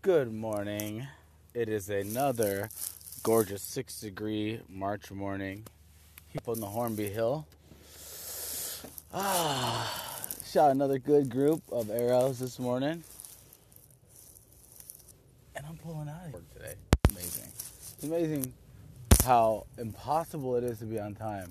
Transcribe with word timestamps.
Good 0.00 0.32
morning. 0.32 1.08
It 1.54 1.68
is 1.68 1.90
another 1.90 2.68
gorgeous 3.24 3.62
six 3.62 4.00
degree 4.00 4.60
March 4.68 5.10
morning 5.10 5.64
here 6.28 6.40
on 6.46 6.60
the 6.60 6.66
Hornby 6.66 7.08
Hill. 7.08 7.48
Ah, 9.12 9.92
shot 10.46 10.70
another 10.70 11.00
good 11.00 11.28
group 11.28 11.62
of 11.72 11.90
arrows 11.90 12.38
this 12.38 12.60
morning. 12.60 13.02
And 15.56 15.66
I'm 15.66 15.76
pulling 15.78 16.08
out 16.08 16.26
of 16.26 16.32
work 16.34 16.54
today. 16.54 16.74
Amazing. 17.10 17.48
It's 17.48 18.04
amazing 18.04 18.52
how 19.24 19.66
impossible 19.78 20.54
it 20.54 20.62
is 20.62 20.78
to 20.78 20.84
be 20.84 21.00
on 21.00 21.16
time 21.16 21.50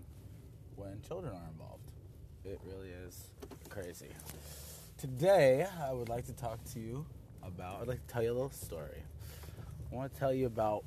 when 0.78 1.02
children 1.06 1.34
are 1.34 1.50
involved. 1.52 1.92
It 2.46 2.62
really 2.66 2.92
is 3.06 3.26
crazy. 3.68 4.08
Today, 4.98 5.68
I 5.86 5.92
would 5.92 6.08
like 6.08 6.26
to 6.28 6.34
talk 6.34 6.64
to 6.72 6.80
you 6.80 7.06
about, 7.48 7.82
I'd 7.82 7.88
like 7.88 8.06
to 8.06 8.14
tell 8.14 8.24
you 8.24 8.32
a 8.32 8.34
little 8.34 8.52
story. 8.52 9.02
I 9.92 9.96
want 9.96 10.14
to 10.14 10.20
tell 10.20 10.34
you 10.34 10.46
about 10.46 10.84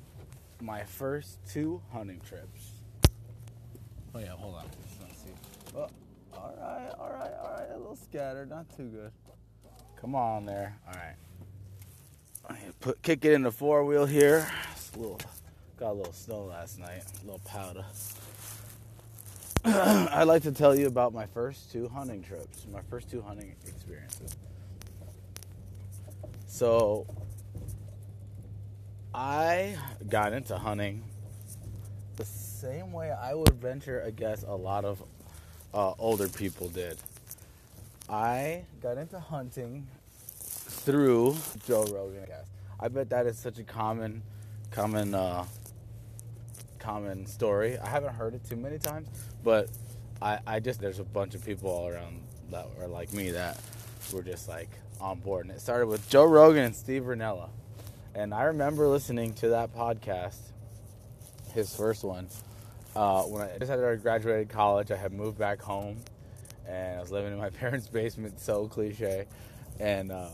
my 0.61 0.83
first 0.83 1.39
two 1.49 1.81
hunting 1.91 2.21
trips. 2.27 2.71
Oh, 4.13 4.19
yeah, 4.19 4.27
hold 4.29 4.55
on. 4.55 4.65
Let's 5.01 5.21
see. 5.21 5.29
Oh, 5.75 5.87
all 6.33 6.53
right, 6.59 6.91
all 6.99 7.09
right, 7.09 7.31
all 7.41 7.55
right. 7.57 7.67
A 7.73 7.77
little 7.77 7.95
scattered, 7.95 8.49
not 8.49 8.65
too 8.75 8.87
good. 8.87 9.11
Come 9.99 10.15
on 10.15 10.45
there. 10.45 10.77
All 10.87 10.93
right. 10.93 11.15
Put 12.79 13.01
kick 13.01 13.23
it 13.23 13.33
in 13.33 13.43
the 13.43 13.51
four 13.51 13.85
wheel 13.85 14.05
here. 14.05 14.47
A 14.95 14.99
little 14.99 15.19
got 15.77 15.91
a 15.91 15.93
little 15.93 16.13
snow 16.13 16.45
last 16.45 16.79
night, 16.79 17.03
a 17.21 17.25
little 17.25 17.41
powder. 17.45 17.85
I'd 19.65 20.23
like 20.23 20.43
to 20.43 20.51
tell 20.51 20.75
you 20.75 20.87
about 20.87 21.13
my 21.13 21.27
first 21.27 21.71
two 21.71 21.87
hunting 21.87 22.23
trips, 22.23 22.65
my 22.71 22.81
first 22.89 23.09
two 23.09 23.21
hunting 23.21 23.55
experiences. 23.67 24.35
So, 26.51 27.07
I 29.15 29.77
got 30.09 30.33
into 30.33 30.57
hunting 30.57 31.01
the 32.17 32.25
same 32.25 32.91
way 32.91 33.09
I 33.09 33.33
would 33.33 33.53
venture, 33.53 34.03
I 34.05 34.11
guess, 34.11 34.43
a 34.43 34.53
lot 34.53 34.83
of 34.83 35.01
uh, 35.73 35.93
older 35.97 36.27
people 36.27 36.67
did. 36.67 36.97
I 38.09 38.65
got 38.83 38.97
into 38.97 39.17
hunting 39.17 39.87
through 40.27 41.37
Joe 41.65 41.85
Rogan. 41.85 42.27
I 42.81 42.89
bet 42.89 43.09
that 43.11 43.27
is 43.27 43.39
such 43.39 43.57
a 43.57 43.63
common, 43.63 44.21
common, 44.71 45.15
uh, 45.15 45.45
common 46.79 47.25
story. 47.27 47.79
I 47.79 47.87
haven't 47.87 48.13
heard 48.13 48.35
it 48.35 48.43
too 48.43 48.57
many 48.57 48.77
times, 48.77 49.07
but 49.41 49.69
I, 50.21 50.39
I 50.45 50.59
just 50.59 50.81
there's 50.81 50.99
a 50.99 51.05
bunch 51.05 51.33
of 51.33 51.45
people 51.45 51.69
all 51.69 51.87
around 51.87 52.21
that 52.49 52.67
are 52.77 52.87
like 52.87 53.13
me 53.13 53.31
that 53.31 53.57
were 54.11 54.21
just 54.21 54.49
like 54.49 54.69
on 55.01 55.19
board, 55.19 55.45
and 55.45 55.55
it 55.55 55.61
started 55.61 55.87
with 55.87 56.07
Joe 56.09 56.25
Rogan 56.25 56.63
and 56.63 56.75
Steve 56.75 57.03
Rinella, 57.03 57.49
and 58.15 58.33
I 58.33 58.43
remember 58.43 58.87
listening 58.87 59.33
to 59.35 59.49
that 59.49 59.75
podcast, 59.75 60.39
his 61.53 61.75
first 61.75 62.03
one, 62.03 62.27
uh, 62.95 63.23
when 63.23 63.41
I 63.41 63.57
just 63.57 63.71
had 63.71 64.01
graduated 64.01 64.49
college. 64.49 64.91
I 64.91 64.97
had 64.97 65.13
moved 65.13 65.37
back 65.37 65.61
home, 65.61 65.97
and 66.67 66.97
I 66.97 67.01
was 67.01 67.11
living 67.11 67.33
in 67.33 67.39
my 67.39 67.49
parents' 67.61 67.87
basement. 67.87 68.39
So 68.39 68.67
cliche, 68.67 69.25
and. 69.79 70.11
Uh, 70.11 70.29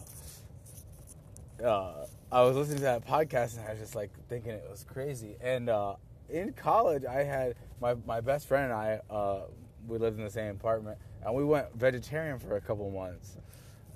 uh, 1.63 2.05
I 2.31 2.41
was 2.43 2.55
listening 2.55 2.77
to 2.77 2.83
that 2.83 3.07
podcast 3.07 3.57
and 3.57 3.65
I 3.65 3.71
was 3.71 3.79
just 3.79 3.95
like 3.95 4.11
thinking 4.27 4.51
it 4.51 4.67
was 4.69 4.83
crazy. 4.83 5.37
And 5.41 5.69
uh, 5.69 5.95
in 6.29 6.53
college, 6.53 7.05
I 7.05 7.23
had 7.23 7.55
my, 7.81 7.95
my 8.05 8.19
best 8.19 8.47
friend 8.47 8.65
and 8.65 8.73
I, 8.73 8.99
uh, 9.09 9.41
we 9.87 9.97
lived 9.97 10.17
in 10.17 10.25
the 10.25 10.29
same 10.29 10.51
apartment, 10.51 10.97
and 11.23 11.33
we 11.33 11.45
went 11.45 11.73
vegetarian 11.73 12.39
for 12.39 12.57
a 12.57 12.61
couple 12.61 12.91
months. 12.91 13.37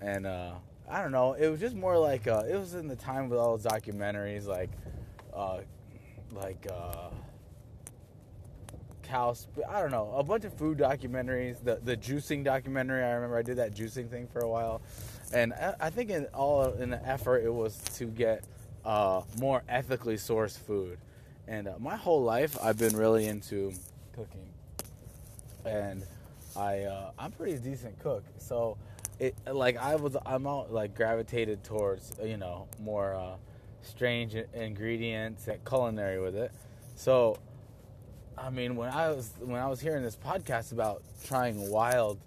And 0.02 0.26
uh, 0.26 0.54
I 0.90 1.02
don't 1.02 1.12
know, 1.12 1.34
it 1.34 1.48
was 1.48 1.60
just 1.60 1.76
more 1.76 1.98
like 1.98 2.28
uh, 2.28 2.44
it 2.50 2.56
was 2.56 2.74
in 2.74 2.88
the 2.88 2.96
time 2.96 3.30
with 3.30 3.40
all 3.40 3.58
those 3.58 3.66
documentaries, 3.72 4.48
like 4.48 4.72
uh, 5.34 5.60
like 6.32 6.68
uh, 6.72 7.10
I 9.14 9.82
don't 9.82 9.92
know, 9.92 10.14
a 10.16 10.23
bunch 10.23 10.45
of 10.45 10.54
food 10.54 10.78
documentaries. 10.78 11.64
The 11.64 11.80
the 11.84 11.98
juicing 11.98 12.44
documentary. 12.44 13.04
I 13.04 13.11
remember 13.11 13.38
I 13.38 13.42
did 13.42 13.58
that 13.58 13.76
juicing 13.76 14.10
thing 14.10 14.28
for 14.28 14.40
a 14.40 14.48
while, 14.48 14.82
and 15.34 15.54
I, 15.54 15.76
I 15.82 15.90
think 15.90 16.10
in 16.10 16.26
all 16.34 16.72
in 16.73 16.90
the 16.90 17.08
effort 17.08 17.44
it 17.44 17.54
was 17.54 17.78
to 17.95 18.06
get 18.06 18.44
uh, 18.86 19.22
more 19.40 19.64
ethically 19.67 20.16
sourced 20.16 20.58
food. 20.58 20.98
And 21.48 21.67
uh, 21.67 21.73
my 21.80 21.98
whole 21.98 22.23
life 22.23 22.58
I've 22.64 22.78
been 22.78 22.95
really 22.95 23.28
into 23.28 23.73
cooking, 24.14 24.48
and 25.66 26.04
I 26.56 26.84
uh, 26.84 27.11
I'm 27.20 27.32
pretty 27.32 27.58
decent 27.58 28.00
cook. 28.00 28.23
So 28.38 28.78
it 29.21 29.36
like 29.45 29.77
I 29.77 29.95
was 29.95 30.17
I'm 30.26 30.48
all 30.48 30.65
like 30.70 30.95
gravitated 30.95 31.64
towards 31.64 32.11
you 32.23 32.37
know 32.37 32.67
more 32.80 33.14
uh, 33.14 33.36
strange 33.83 34.36
ingredients 34.54 35.48
and 35.48 35.64
culinary 35.64 36.20
with 36.20 36.36
it. 36.36 36.52
So 36.95 37.37
I 38.36 38.49
mean 38.49 38.76
when 38.76 38.89
I 38.89 39.10
was 39.10 39.31
when 39.39 39.61
I 39.61 39.67
was 39.67 39.80
hearing 39.80 40.02
this 40.02 40.17
podcast 40.17 40.71
about 40.71 41.04
trying 41.23 41.70
wild 41.70 42.20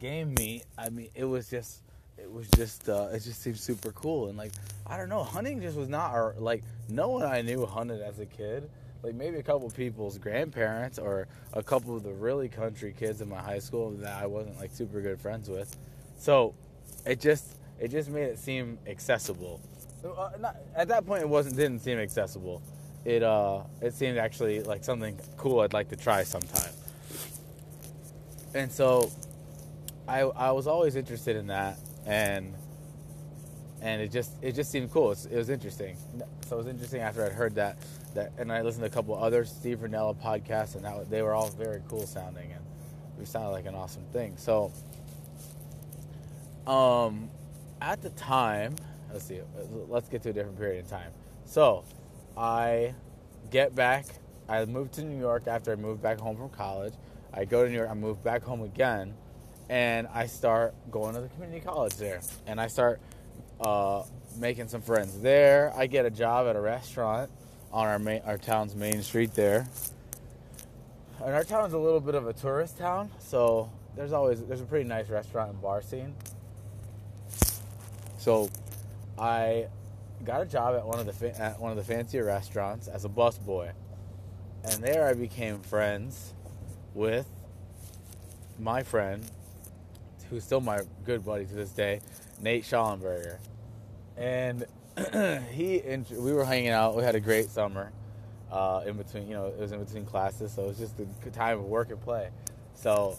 game 0.00 0.34
meat, 0.36 0.64
I 0.76 0.90
mean 0.90 1.08
it 1.14 1.24
was 1.24 1.48
just 1.48 1.82
it 2.18 2.30
was 2.30 2.48
just 2.56 2.88
uh, 2.88 3.10
it 3.12 3.20
just 3.20 3.40
seemed 3.40 3.58
super 3.58 3.92
cool. 3.92 4.26
And 4.26 4.36
like 4.36 4.50
I 4.88 4.96
don't 4.96 5.08
know 5.08 5.22
hunting 5.22 5.60
just 5.60 5.76
was 5.76 5.88
not 5.88 6.14
or 6.14 6.34
like 6.36 6.64
no 6.88 7.10
one 7.10 7.22
I 7.22 7.42
knew 7.42 7.64
hunted 7.64 8.02
as 8.02 8.18
a 8.18 8.26
kid. 8.26 8.68
Like 9.04 9.14
maybe 9.14 9.38
a 9.38 9.42
couple 9.42 9.70
people's 9.70 10.18
grandparents 10.18 10.98
or 10.98 11.28
a 11.52 11.62
couple 11.62 11.96
of 11.96 12.02
the 12.02 12.12
really 12.12 12.48
country 12.48 12.92
kids 12.96 13.20
in 13.20 13.28
my 13.28 13.40
high 13.40 13.58
school 13.60 13.90
that 13.98 14.20
I 14.20 14.26
wasn't 14.26 14.58
like 14.58 14.72
super 14.72 15.00
good 15.00 15.20
friends 15.20 15.48
with 15.48 15.76
so 16.22 16.54
it 17.04 17.20
just 17.20 17.56
it 17.80 17.88
just 17.88 18.08
made 18.08 18.24
it 18.24 18.38
seem 18.38 18.78
accessible 18.86 19.60
uh, 20.04 20.30
not, 20.40 20.56
at 20.76 20.88
that 20.88 21.04
point 21.04 21.22
it 21.22 21.28
wasn't 21.28 21.56
didn't 21.56 21.80
seem 21.80 21.98
accessible 21.98 22.62
it 23.04 23.22
uh 23.22 23.60
it 23.80 23.92
seemed 23.92 24.18
actually 24.18 24.62
like 24.62 24.84
something 24.84 25.18
cool 25.36 25.60
I'd 25.60 25.72
like 25.72 25.88
to 25.88 25.96
try 25.96 26.22
sometime 26.22 26.72
and 28.54 28.70
so 28.70 29.10
I 30.06 30.20
I 30.20 30.52
was 30.52 30.66
always 30.66 30.94
interested 30.94 31.36
in 31.36 31.48
that 31.48 31.76
and 32.06 32.54
and 33.82 34.00
it 34.00 34.12
just 34.12 34.32
it 34.42 34.52
just 34.52 34.70
seemed 34.70 34.90
cool. 34.92 35.10
It 35.10 35.36
was 35.36 35.50
interesting. 35.50 35.96
So 36.46 36.54
it 36.54 36.58
was 36.58 36.66
interesting 36.68 37.00
after 37.00 37.24
I'd 37.26 37.32
heard 37.32 37.56
that 37.56 37.78
that, 38.14 38.32
and 38.38 38.52
I 38.52 38.62
listened 38.62 38.84
to 38.84 38.86
a 38.86 38.94
couple 38.94 39.16
other 39.16 39.44
Steve 39.44 39.78
Rinella 39.78 40.14
podcasts, 40.14 40.76
and 40.76 40.84
that 40.84 41.10
they 41.10 41.22
were 41.22 41.34
all 41.34 41.48
very 41.48 41.82
cool 41.88 42.06
sounding, 42.06 42.52
and 42.52 42.64
it 43.20 43.26
sounded 43.26 43.50
like 43.50 43.66
an 43.66 43.74
awesome 43.74 44.04
thing. 44.12 44.36
So, 44.36 44.72
um, 46.66 47.30
at 47.80 48.02
the 48.02 48.10
time, 48.10 48.76
let's 49.12 49.24
see, 49.24 49.40
let's 49.88 50.08
get 50.08 50.22
to 50.22 50.30
a 50.30 50.32
different 50.32 50.58
period 50.58 50.84
in 50.84 50.90
time. 50.90 51.10
So, 51.44 51.84
I 52.36 52.94
get 53.50 53.74
back. 53.74 54.06
I 54.48 54.64
moved 54.64 54.94
to 54.94 55.02
New 55.02 55.18
York 55.18 55.46
after 55.46 55.72
I 55.72 55.76
moved 55.76 56.02
back 56.02 56.18
home 56.18 56.36
from 56.36 56.48
college. 56.50 56.94
I 57.32 57.44
go 57.44 57.64
to 57.64 57.70
New 57.70 57.76
York. 57.76 57.90
I 57.90 57.94
move 57.94 58.22
back 58.22 58.42
home 58.42 58.62
again 58.62 59.14
and 59.72 60.06
I 60.12 60.26
start 60.26 60.74
going 60.90 61.14
to 61.14 61.22
the 61.22 61.28
community 61.28 61.60
college 61.60 61.94
there, 61.94 62.20
and 62.46 62.60
I 62.60 62.66
start 62.66 63.00
uh, 63.58 64.02
making 64.38 64.68
some 64.68 64.82
friends 64.82 65.18
there. 65.20 65.72
I 65.74 65.86
get 65.86 66.04
a 66.04 66.10
job 66.10 66.46
at 66.46 66.56
a 66.56 66.60
restaurant 66.60 67.30
on 67.72 67.86
our 67.86 67.98
main, 67.98 68.20
our 68.26 68.36
town's 68.36 68.74
main 68.74 69.02
street 69.02 69.34
there, 69.34 69.66
and 71.24 71.34
our 71.34 71.42
town's 71.42 71.72
a 71.72 71.78
little 71.78 72.00
bit 72.00 72.14
of 72.14 72.26
a 72.26 72.34
tourist 72.34 72.76
town, 72.76 73.10
so 73.18 73.70
there's 73.96 74.12
always 74.12 74.42
there's 74.44 74.60
a 74.60 74.66
pretty 74.66 74.86
nice 74.86 75.08
restaurant 75.08 75.50
and 75.50 75.62
bar 75.62 75.80
scene. 75.80 76.14
So, 78.22 78.48
I 79.18 79.66
got 80.22 80.42
a 80.42 80.44
job 80.44 80.76
at 80.76 80.86
one 80.86 81.00
of 81.00 81.06
the 81.06 81.12
fa- 81.12 81.36
at 81.40 81.58
one 81.58 81.72
of 81.72 81.76
the 81.76 81.82
fancier 81.82 82.24
restaurants 82.24 82.86
as 82.86 83.04
a 83.04 83.08
busboy, 83.08 83.72
and 84.62 84.74
there 84.74 85.08
I 85.08 85.14
became 85.14 85.58
friends 85.58 86.32
with 86.94 87.26
my 88.60 88.84
friend 88.84 89.28
who's 90.30 90.44
still 90.44 90.60
my 90.60 90.82
good 91.04 91.24
buddy 91.24 91.46
to 91.46 91.52
this 91.52 91.70
day, 91.70 92.00
Nate 92.40 92.62
Schallenberger. 92.62 93.38
And 94.16 94.66
he 95.50 95.80
and 95.80 96.08
we 96.10 96.32
were 96.32 96.44
hanging 96.44 96.68
out. 96.68 96.94
We 96.94 97.02
had 97.02 97.16
a 97.16 97.20
great 97.20 97.50
summer. 97.50 97.90
Uh, 98.52 98.84
in 98.86 98.96
between, 98.96 99.26
you 99.26 99.34
know, 99.34 99.46
it 99.46 99.58
was 99.58 99.72
in 99.72 99.82
between 99.82 100.04
classes, 100.04 100.52
so 100.52 100.62
it 100.62 100.68
was 100.68 100.78
just 100.78 100.94
a 101.00 101.30
time 101.30 101.58
of 101.58 101.64
work 101.64 101.90
and 101.90 102.00
play. 102.00 102.28
So 102.74 103.18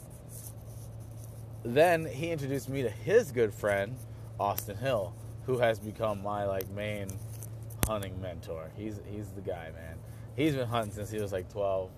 then 1.66 2.06
he 2.06 2.32
introduced 2.32 2.70
me 2.70 2.84
to 2.84 2.90
his 2.90 3.34
good 3.34 3.54
friend 3.54 3.98
Austin 4.44 4.76
Hill, 4.76 5.14
who 5.46 5.58
has 5.60 5.80
become 5.80 6.22
my 6.22 6.44
like 6.44 6.70
main 6.72 7.08
hunting 7.88 8.22
mentor. 8.22 8.70
He's 8.76 9.00
he's 9.10 9.30
the 9.30 9.42
guy, 9.42 9.72
man. 9.74 9.98
He's 10.36 10.54
been 10.54 10.68
hunting 10.68 10.94
since 10.94 11.10
he 11.10 11.22
was 11.22 11.32
like 11.32 11.50
12. 11.50 11.90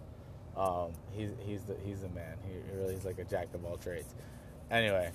Um, 0.56 0.92
he's 1.12 1.32
he's 1.44 1.64
the 1.64 1.76
he's 1.84 2.02
the 2.02 2.10
man. 2.10 2.38
He 2.48 2.78
really 2.78 2.94
is 2.94 3.04
like 3.04 3.18
a 3.18 3.24
jack 3.24 3.48
of 3.56 3.66
all 3.66 3.78
trades. 3.78 4.14
Anyway, 4.70 5.10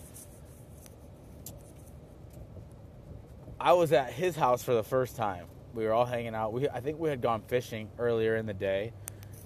I 3.60 3.74
was 3.74 3.92
at 3.92 4.12
his 4.12 4.34
house 4.34 4.64
for 4.64 4.74
the 4.74 4.82
first 4.82 5.14
time. 5.14 5.46
We 5.72 5.84
were 5.84 5.92
all 5.92 6.06
hanging 6.06 6.34
out. 6.34 6.52
We 6.52 6.68
I 6.68 6.80
think 6.80 6.98
we 6.98 7.10
had 7.10 7.20
gone 7.20 7.42
fishing 7.46 7.90
earlier 8.00 8.34
in 8.34 8.46
the 8.46 8.54
day 8.54 8.92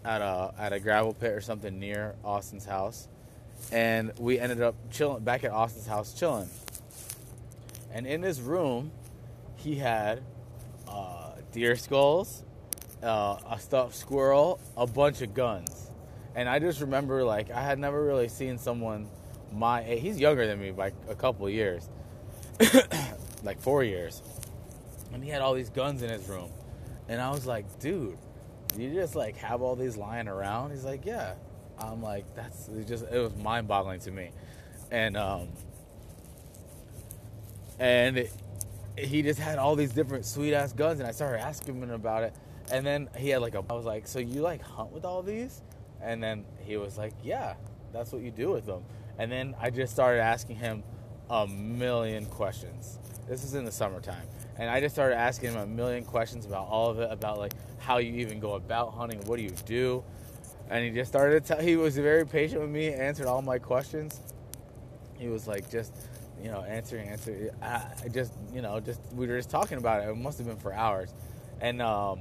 at 0.07 0.23
a 0.23 0.55
at 0.59 0.73
a 0.73 0.81
gravel 0.81 1.13
pit 1.13 1.33
or 1.33 1.43
something 1.43 1.79
near 1.79 2.15
Austin's 2.25 2.65
house, 2.65 3.09
and 3.71 4.11
we 4.19 4.39
ended 4.39 4.63
up 4.63 4.75
chilling 4.91 5.23
back 5.23 5.45
at 5.45 5.51
Austin's 5.51 5.87
house 5.87 6.15
chilling. 6.15 6.49
And 7.95 8.09
in 8.09 8.23
his 8.23 8.43
room, 8.43 8.91
he 9.55 9.77
had 9.77 10.21
uh, 10.89 11.31
deer 11.53 11.77
skulls, 11.77 12.43
uh, 13.03 13.39
a 13.49 13.59
stuffed 13.59 13.95
squirrel, 13.95 14.59
a 14.77 14.87
bunch 14.87 15.23
of 15.23 15.33
guns, 15.33 15.91
and 16.35 16.49
I 16.49 16.59
just 16.59 16.81
remember 16.81 17.23
like 17.23 17.51
I 17.53 17.63
had 17.63 17.79
never 17.79 18.05
really 18.05 18.29
seen 18.29 18.59
someone 18.59 19.09
my 19.53 19.85
age. 19.85 20.03
He's 20.03 20.19
younger 20.19 20.47
than 20.47 20.61
me 20.61 20.73
by 20.73 20.93
a 21.09 21.15
couple 21.15 21.49
years, 21.49 21.89
like 23.45 23.61
four 23.61 23.85
years, 23.85 24.23
and 25.13 25.23
he 25.23 25.31
had 25.31 25.41
all 25.41 25.55
these 25.55 25.71
guns 25.71 26.03
in 26.03 26.11
his 26.11 26.29
room, 26.29 26.51
and 27.09 27.21
I 27.21 27.31
was 27.31 27.47
like, 27.47 27.79
dude, 27.79 28.19
you 28.77 28.93
just 28.93 29.15
like 29.15 29.37
have 29.37 29.63
all 29.63 29.77
these 29.77 29.97
lying 29.97 30.27
around? 30.27 30.73
He's 30.73 30.85
like, 30.85 31.07
yeah. 31.07 31.35
I'm 31.77 32.03
like, 32.03 32.25
that's 32.37 32.69
just 32.87 33.05
it 33.11 33.19
was 33.19 33.35
mind 33.37 33.67
boggling 33.69 34.01
to 34.01 34.11
me, 34.11 34.31
and 34.91 35.17
um, 35.17 35.49
and 37.79 38.29
he 38.97 39.23
just 39.23 39.41
had 39.41 39.59
all 39.59 39.75
these 39.75 39.93
different 39.93 40.25
sweet 40.25 40.55
ass 40.55 40.73
guns, 40.73 41.01
and 41.01 41.09
I 41.09 41.13
started 41.13 41.41
asking 41.41 41.83
him 41.83 41.91
about 41.91 42.23
it, 42.23 42.35
and 42.71 42.87
then 42.87 43.09
he 43.17 43.31
had 43.31 43.41
like 43.41 43.55
a, 43.55 43.65
I 43.69 43.73
was 43.73 43.85
like, 43.85 44.07
so 44.07 44.19
you 44.19 44.41
like 44.41 44.63
hunt 44.63 44.93
with 44.93 45.05
all 45.05 45.23
these, 45.23 45.63
and 46.01 46.23
then 46.23 46.45
he 46.61 46.77
was 46.77 46.97
like, 46.97 47.13
yeah, 47.23 47.55
that's 47.93 48.13
what 48.13 48.23
you 48.23 48.31
do 48.31 48.51
with 48.51 48.67
them, 48.67 48.85
and 49.19 49.31
then 49.31 49.55
I 49.61 49.71
just 49.71 49.93
started 49.93 50.21
asking 50.21 50.57
him 50.57 50.83
a 51.31 51.47
million 51.47 52.27
questions. 52.27 52.99
This 53.29 53.43
is 53.43 53.55
in 53.55 53.65
the 53.65 53.73
summertime, 53.73 54.27
and 54.59 54.71
I 54.71 54.81
just 54.81 54.95
started 54.95 55.17
asking 55.17 55.53
him 55.53 55.59
a 55.59 55.67
million 55.67 56.05
questions 56.05 56.47
about 56.47 56.69
all 56.69 56.91
of 56.91 57.01
it, 57.01 57.11
about 57.11 57.39
like 57.39 57.55
how 57.79 57.99
you 57.99 58.13
even 58.15 58.39
go 58.39 58.55
about 58.55 58.95
hunting, 58.95 59.21
what 59.27 59.37
do 59.37 59.43
you 59.43 59.55
do, 59.67 60.05
and 60.71 60.85
he 60.85 60.91
just 60.91 61.11
started 61.11 61.45
to 61.45 61.55
tell. 61.55 61.65
He 61.65 61.77
was 61.77 61.97
very 61.97 62.27
patient 62.27 62.61
with 62.61 62.71
me, 62.71 62.93
answered 62.93 63.27
all 63.27 63.43
my 63.43 63.59
questions. 63.59 64.21
He 65.19 65.29
was 65.29 65.49
like 65.49 65.71
just 65.71 65.95
you 66.43 66.51
know, 66.51 66.63
answering, 66.63 67.09
answering. 67.09 67.51
I, 67.63 67.85
just, 68.13 68.33
you 68.53 68.63
know, 68.63 68.81
just 68.81 69.01
we 69.15 69.27
were 69.27 69.37
just 69.37 69.51
talking 69.51 69.79
about 69.79 70.03
it. 70.03 70.09
It 70.09 70.17
must 70.17 70.39
have 70.39 70.47
been 70.47 70.57
for 70.57 70.73
hours, 70.73 71.13
and 71.61 71.81
um, 71.81 72.21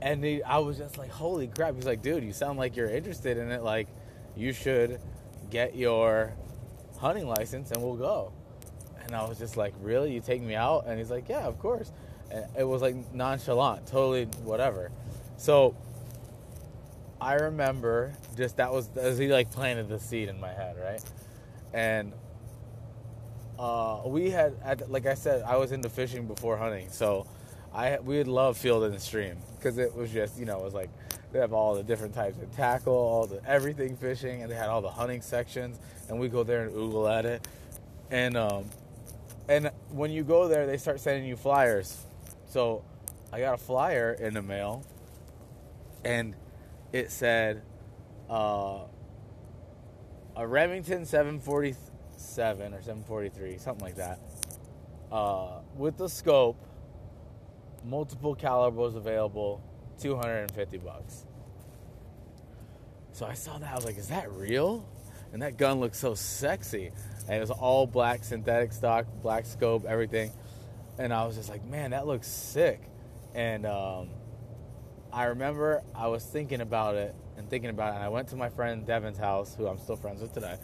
and 0.00 0.22
he, 0.24 0.42
I 0.42 0.58
was 0.58 0.78
just 0.78 0.98
like, 0.98 1.10
holy 1.10 1.48
crap! 1.48 1.74
He's 1.74 1.86
like, 1.86 2.02
dude, 2.02 2.24
you 2.24 2.32
sound 2.32 2.58
like 2.58 2.76
you're 2.76 2.90
interested 2.90 3.38
in 3.38 3.50
it. 3.50 3.62
Like, 3.62 3.88
you 4.36 4.52
should 4.52 5.00
get 5.50 5.76
your 5.76 6.34
hunting 6.98 7.28
license, 7.28 7.70
and 7.70 7.82
we'll 7.82 7.96
go. 7.96 8.32
And 9.04 9.14
I 9.14 9.24
was 9.24 9.38
just 9.38 9.56
like, 9.56 9.72
really? 9.80 10.12
You 10.12 10.20
take 10.20 10.42
me 10.42 10.56
out? 10.56 10.86
And 10.86 10.98
he's 10.98 11.10
like, 11.10 11.28
yeah, 11.28 11.46
of 11.46 11.58
course. 11.58 11.92
And 12.30 12.44
it 12.58 12.64
was 12.64 12.82
like 12.82 12.96
nonchalant, 13.14 13.86
totally 13.86 14.24
whatever. 14.42 14.90
So 15.36 15.76
I 17.20 17.34
remember 17.34 18.14
just 18.36 18.56
that 18.56 18.72
was 18.72 18.88
as 18.96 19.18
he 19.18 19.28
like 19.28 19.50
planted 19.50 19.88
the 19.88 19.98
seed 19.98 20.28
in 20.28 20.40
my 20.40 20.52
head, 20.52 20.76
right? 20.76 21.02
And 21.76 22.14
uh, 23.58 24.00
we 24.06 24.30
had, 24.30 24.54
like 24.88 25.04
I 25.04 25.12
said, 25.12 25.42
I 25.42 25.58
was 25.58 25.72
into 25.72 25.90
fishing 25.90 26.26
before 26.26 26.56
hunting, 26.56 26.90
so 26.90 27.26
I 27.72 27.98
we 27.98 28.16
would 28.16 28.28
love 28.28 28.56
field 28.56 28.84
and 28.84 28.98
stream 28.98 29.36
because 29.56 29.76
it 29.76 29.94
was 29.94 30.10
just 30.10 30.38
you 30.38 30.46
know 30.46 30.58
it 30.58 30.64
was 30.64 30.72
like 30.72 30.88
they 31.32 31.38
have 31.38 31.52
all 31.52 31.74
the 31.74 31.82
different 31.82 32.14
types 32.14 32.38
of 32.38 32.50
tackle, 32.56 32.94
all 32.94 33.26
the 33.26 33.44
everything 33.46 33.94
fishing, 33.96 34.42
and 34.42 34.50
they 34.50 34.56
had 34.56 34.68
all 34.68 34.80
the 34.80 34.90
hunting 34.90 35.20
sections, 35.20 35.78
and 36.08 36.18
we 36.18 36.28
go 36.28 36.42
there 36.42 36.62
and 36.62 36.74
oogle 36.74 37.14
at 37.14 37.26
it, 37.26 37.46
and 38.10 38.38
um, 38.38 38.64
and 39.46 39.70
when 39.90 40.10
you 40.10 40.24
go 40.24 40.48
there, 40.48 40.66
they 40.66 40.78
start 40.78 40.98
sending 40.98 41.28
you 41.28 41.36
flyers. 41.36 42.04
So 42.48 42.82
I 43.30 43.40
got 43.40 43.52
a 43.52 43.58
flyer 43.58 44.16
in 44.18 44.32
the 44.32 44.42
mail, 44.42 44.82
and 46.04 46.34
it 46.92 47.10
said. 47.10 47.62
Uh, 48.30 48.86
a 50.36 50.46
Remington 50.46 51.06
747 51.06 52.74
or 52.74 52.82
743, 52.82 53.56
something 53.58 53.84
like 53.84 53.96
that, 53.96 54.20
uh, 55.10 55.60
with 55.76 55.96
the 55.96 56.08
scope, 56.08 56.62
multiple 57.84 58.34
calibers 58.34 58.94
available, 58.94 59.62
250 59.98 60.78
bucks. 60.78 61.24
So 63.12 63.24
I 63.24 63.32
saw 63.32 63.56
that, 63.56 63.72
I 63.72 63.74
was 63.74 63.86
like, 63.86 63.96
is 63.96 64.08
that 64.08 64.30
real? 64.30 64.86
And 65.32 65.40
that 65.40 65.56
gun 65.56 65.80
looked 65.80 65.96
so 65.96 66.14
sexy. 66.14 66.92
And 67.26 67.36
it 67.36 67.40
was 67.40 67.50
all 67.50 67.86
black 67.86 68.22
synthetic 68.22 68.72
stock, 68.72 69.06
black 69.22 69.46
scope, 69.46 69.86
everything. 69.86 70.32
And 70.98 71.14
I 71.14 71.26
was 71.26 71.36
just 71.36 71.48
like, 71.48 71.64
man, 71.64 71.92
that 71.92 72.06
looks 72.06 72.28
sick. 72.28 72.80
And 73.34 73.64
um, 73.64 74.10
I 75.10 75.24
remember 75.24 75.82
I 75.94 76.08
was 76.08 76.24
thinking 76.24 76.60
about 76.60 76.94
it 76.94 77.14
and 77.36 77.48
thinking 77.48 77.70
about 77.70 77.92
it. 77.92 77.96
And 77.96 78.04
I 78.04 78.08
went 78.08 78.28
to 78.28 78.36
my 78.36 78.48
friend 78.48 78.86
Devin's 78.86 79.18
house, 79.18 79.54
who 79.54 79.66
I'm 79.66 79.78
still 79.78 79.96
friends 79.96 80.20
with 80.20 80.32
today. 80.32 80.56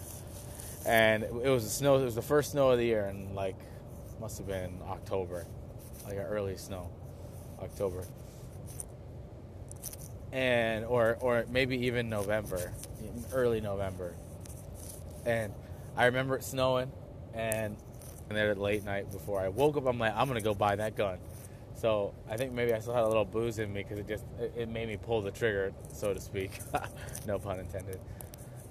And 0.86 1.22
it 1.22 1.48
was 1.48 1.64
a 1.64 1.70
snow. 1.70 1.96
It 1.98 2.04
was 2.04 2.14
the 2.14 2.22
first 2.22 2.52
snow 2.52 2.70
of 2.70 2.78
the 2.78 2.84
year, 2.84 3.06
and 3.06 3.34
like 3.34 3.56
must 4.20 4.38
have 4.38 4.46
been 4.46 4.78
October, 4.88 5.46
like 6.04 6.14
an 6.14 6.24
early 6.24 6.56
snow, 6.56 6.90
October, 7.62 8.04
and 10.32 10.84
or 10.84 11.19
or 11.20 11.44
maybe 11.50 11.86
even 11.86 12.08
November, 12.08 12.72
early 13.32 13.60
November. 13.60 14.14
And 15.25 15.52
I 15.96 16.06
remember 16.06 16.36
it 16.36 16.44
snowing, 16.44 16.90
and 17.32 17.76
and 18.28 18.36
then 18.36 18.48
at 18.48 18.58
late 18.58 18.84
night 18.84 19.10
before 19.12 19.40
I 19.40 19.48
woke 19.48 19.76
up, 19.76 19.86
I'm 19.86 19.98
like, 19.98 20.14
I'm 20.16 20.26
gonna 20.26 20.40
go 20.40 20.54
buy 20.54 20.76
that 20.76 20.96
gun. 20.96 21.18
So 21.82 22.14
I 22.31 22.37
think 22.37 22.52
maybe 22.52 22.73
I 22.73 22.79
still 22.79 22.94
had 22.94 23.02
a 23.02 23.08
little 23.08 23.25
booze 23.25 23.58
in 23.58 23.73
me 23.73 23.82
because 23.82 23.99
it 23.99 24.06
just 24.06 24.25
it, 24.56 24.69
made 24.69 24.87
me 24.87 24.96
pull 24.96 25.20
the 25.20 25.32
trigger, 25.32 25.73
so 25.93 26.14
to 26.14 26.20
speak. 26.20 26.61
no 27.26 27.40
pun 27.40 27.58
intended. 27.58 27.99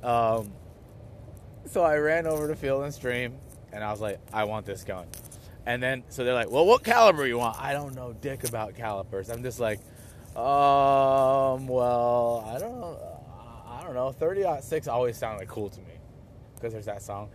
Um, 0.01 0.53
so 1.65 1.83
I 1.83 1.97
ran 1.97 2.25
over 2.25 2.47
to 2.47 2.55
Field 2.55 2.85
and 2.85 2.93
Stream, 2.93 3.35
and 3.73 3.83
I 3.83 3.91
was 3.91 3.99
like, 3.99 4.21
I 4.31 4.45
want 4.45 4.65
this 4.65 4.85
gun. 4.85 5.07
And 5.65 5.83
then 5.83 6.03
so 6.07 6.23
they're 6.23 6.33
like, 6.33 6.49
well, 6.49 6.65
what 6.65 6.85
caliber 6.85 7.27
you 7.27 7.37
want? 7.37 7.59
I 7.59 7.73
don't 7.73 7.95
know 7.95 8.13
dick 8.13 8.47
about 8.47 8.75
calipers. 8.75 9.29
I'm 9.29 9.43
just 9.43 9.59
like, 9.59 9.79
um, 10.37 11.67
well, 11.67 12.45
I 12.47 12.59
don't 12.59 12.79
know. 12.79 12.97
I 13.67 13.83
don't 13.83 13.93
know. 13.93 14.13
30 14.13 14.45
six 14.61 14.87
always 14.87 15.17
sounded 15.17 15.49
cool 15.49 15.69
to 15.69 15.81
me 15.81 15.95
because 16.55 16.71
there's 16.71 16.85
that 16.85 17.01
song, 17.01 17.29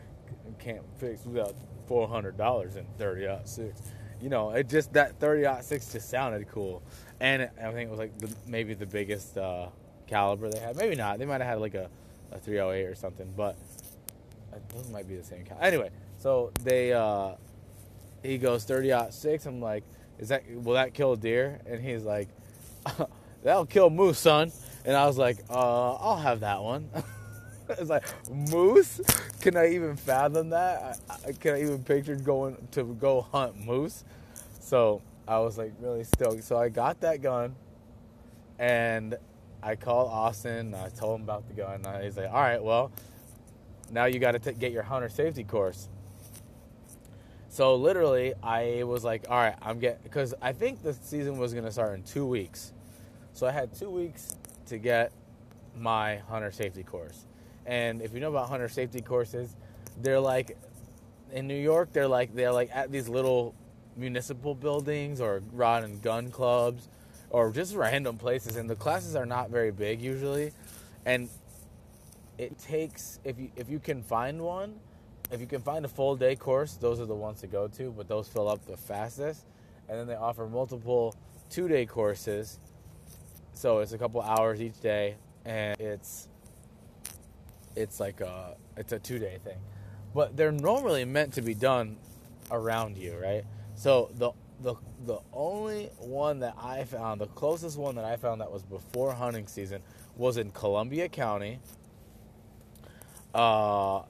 can't 0.58 0.80
fix 0.96 1.26
without 1.26 1.54
$400 1.86 2.76
in 2.78 2.86
30 2.96 3.28
six 3.44 3.82
you 4.20 4.28
know, 4.28 4.50
it 4.50 4.68
just 4.68 4.92
that 4.94 5.18
30 5.20 5.62
six 5.62 5.92
just 5.92 6.08
sounded 6.08 6.48
cool, 6.48 6.82
and 7.20 7.42
I 7.42 7.72
think 7.72 7.88
it 7.88 7.90
was 7.90 7.98
like 7.98 8.18
the, 8.18 8.32
maybe 8.46 8.74
the 8.74 8.86
biggest 8.86 9.36
uh, 9.36 9.68
caliber 10.06 10.48
they 10.48 10.58
had. 10.58 10.76
Maybe 10.76 10.96
not. 10.96 11.18
They 11.18 11.26
might 11.26 11.40
have 11.40 11.50
had 11.50 11.60
like 11.60 11.74
a, 11.74 11.88
a 12.32 12.38
308 12.38 12.86
or 12.86 12.94
something, 12.94 13.32
but 13.36 13.56
those 14.74 14.88
might 14.90 15.08
be 15.08 15.16
the 15.16 15.24
same 15.24 15.44
caliber. 15.44 15.64
Anyway, 15.64 15.90
so 16.18 16.50
they 16.62 16.92
uh, 16.92 17.32
he 18.22 18.38
goes 18.38 18.64
30 18.64 19.10
six. 19.10 19.46
I'm 19.46 19.60
like, 19.60 19.84
is 20.18 20.28
that 20.28 20.42
will 20.50 20.74
that 20.74 20.94
kill 20.94 21.12
a 21.12 21.16
deer? 21.16 21.60
And 21.66 21.80
he's 21.80 22.02
like, 22.02 22.28
that'll 23.42 23.66
kill 23.66 23.90
moose, 23.90 24.18
son. 24.18 24.52
And 24.84 24.96
I 24.96 25.06
was 25.06 25.18
like, 25.18 25.38
uh, 25.50 25.94
I'll 25.94 26.18
have 26.18 26.40
that 26.40 26.62
one. 26.62 26.88
it's 27.78 27.90
like 27.90 28.04
moose. 28.30 29.00
Can 29.40 29.56
I 29.56 29.68
even 29.70 29.96
fathom 29.96 30.50
that? 30.50 31.00
I, 31.08 31.28
I, 31.28 31.32
can 31.32 31.54
I 31.54 31.62
even 31.62 31.82
picture 31.82 32.16
going 32.16 32.56
to 32.72 32.84
go 32.84 33.22
hunt 33.22 33.56
moose? 33.64 34.04
So 34.60 35.02
I 35.26 35.38
was 35.38 35.58
like 35.58 35.72
really 35.80 36.04
stoked. 36.04 36.44
So 36.44 36.58
I 36.58 36.68
got 36.68 37.00
that 37.00 37.22
gun, 37.22 37.54
and 38.58 39.16
I 39.62 39.76
called 39.76 40.10
Austin. 40.10 40.74
I 40.74 40.88
told 40.88 41.20
him 41.20 41.24
about 41.24 41.48
the 41.48 41.54
gun. 41.54 41.84
He's 42.02 42.16
like, 42.16 42.28
"All 42.28 42.40
right, 42.40 42.62
well, 42.62 42.92
now 43.90 44.04
you 44.04 44.18
got 44.18 44.40
to 44.40 44.52
get 44.52 44.72
your 44.72 44.82
hunter 44.84 45.08
safety 45.08 45.44
course." 45.44 45.88
So 47.48 47.74
literally, 47.76 48.34
I 48.42 48.84
was 48.84 49.02
like, 49.02 49.24
"All 49.28 49.38
right, 49.38 49.56
I'm 49.62 49.78
getting," 49.78 50.02
because 50.02 50.34
I 50.40 50.52
think 50.52 50.82
the 50.82 50.94
season 50.94 51.38
was 51.38 51.52
to 51.64 51.72
start 51.72 51.94
in 51.94 52.02
two 52.04 52.26
weeks. 52.26 52.72
So 53.32 53.46
I 53.46 53.50
had 53.50 53.74
two 53.74 53.90
weeks 53.90 54.36
to 54.66 54.78
get 54.78 55.12
my 55.76 56.16
hunter 56.18 56.50
safety 56.50 56.82
course. 56.82 57.26
And 57.66 58.00
if 58.00 58.14
you 58.14 58.20
know 58.20 58.30
about 58.30 58.48
hunter 58.48 58.68
safety 58.68 59.00
courses, 59.00 59.54
they're 60.00 60.20
like 60.20 60.56
in 61.32 61.46
New 61.46 61.60
York, 61.60 61.92
they're 61.92 62.08
like 62.08 62.34
they're 62.34 62.52
like 62.52 62.70
at 62.72 62.92
these 62.92 63.08
little 63.08 63.54
municipal 63.96 64.54
buildings 64.54 65.20
or 65.20 65.42
rod 65.52 65.82
and 65.82 66.00
gun 66.00 66.30
clubs 66.30 66.88
or 67.30 67.50
just 67.50 67.74
random 67.74 68.16
places. 68.18 68.56
And 68.56 68.70
the 68.70 68.76
classes 68.76 69.16
are 69.16 69.26
not 69.26 69.50
very 69.50 69.72
big 69.72 70.00
usually. 70.00 70.52
And 71.04 71.28
it 72.38 72.58
takes 72.58 73.18
if 73.24 73.38
you 73.38 73.50
if 73.56 73.68
you 73.68 73.78
can 73.78 74.02
find 74.02 74.40
one 74.40 74.74
if 75.30 75.40
you 75.40 75.46
can 75.46 75.60
find 75.60 75.84
a 75.84 75.88
full 75.88 76.14
day 76.14 76.36
course 76.36 76.74
those 76.74 77.00
are 77.00 77.06
the 77.06 77.14
ones 77.14 77.40
to 77.40 77.46
go 77.46 77.66
to 77.66 77.90
but 77.96 78.06
those 78.06 78.28
fill 78.28 78.48
up 78.48 78.64
the 78.66 78.76
fastest. 78.76 79.44
And 79.88 79.98
then 79.98 80.06
they 80.06 80.16
offer 80.16 80.46
multiple 80.46 81.14
two 81.50 81.66
day 81.68 81.86
courses. 81.86 82.60
So 83.54 83.78
it's 83.80 83.92
a 83.92 83.98
couple 83.98 84.20
hours 84.20 84.60
each 84.60 84.80
day 84.80 85.16
and 85.44 85.80
it's 85.80 86.28
it's 87.76 88.00
like 88.00 88.20
a 88.20 88.56
it's 88.76 88.92
a 88.92 88.98
two 88.98 89.18
day 89.18 89.38
thing, 89.44 89.58
but 90.14 90.36
they're 90.36 90.52
normally 90.52 91.04
meant 91.04 91.34
to 91.34 91.42
be 91.42 91.54
done 91.54 91.96
around 92.50 92.96
you, 92.96 93.16
right? 93.22 93.44
So 93.74 94.10
the 94.14 94.32
the 94.60 94.74
the 95.04 95.18
only 95.32 95.90
one 95.98 96.40
that 96.40 96.54
I 96.60 96.84
found, 96.84 97.20
the 97.20 97.26
closest 97.26 97.78
one 97.78 97.94
that 97.96 98.04
I 98.04 98.16
found 98.16 98.40
that 98.40 98.50
was 98.50 98.62
before 98.62 99.12
hunting 99.12 99.46
season, 99.46 99.82
was 100.16 100.38
in 100.38 100.50
Columbia 100.50 101.08
County. 101.08 101.58
Uh, 103.34 104.02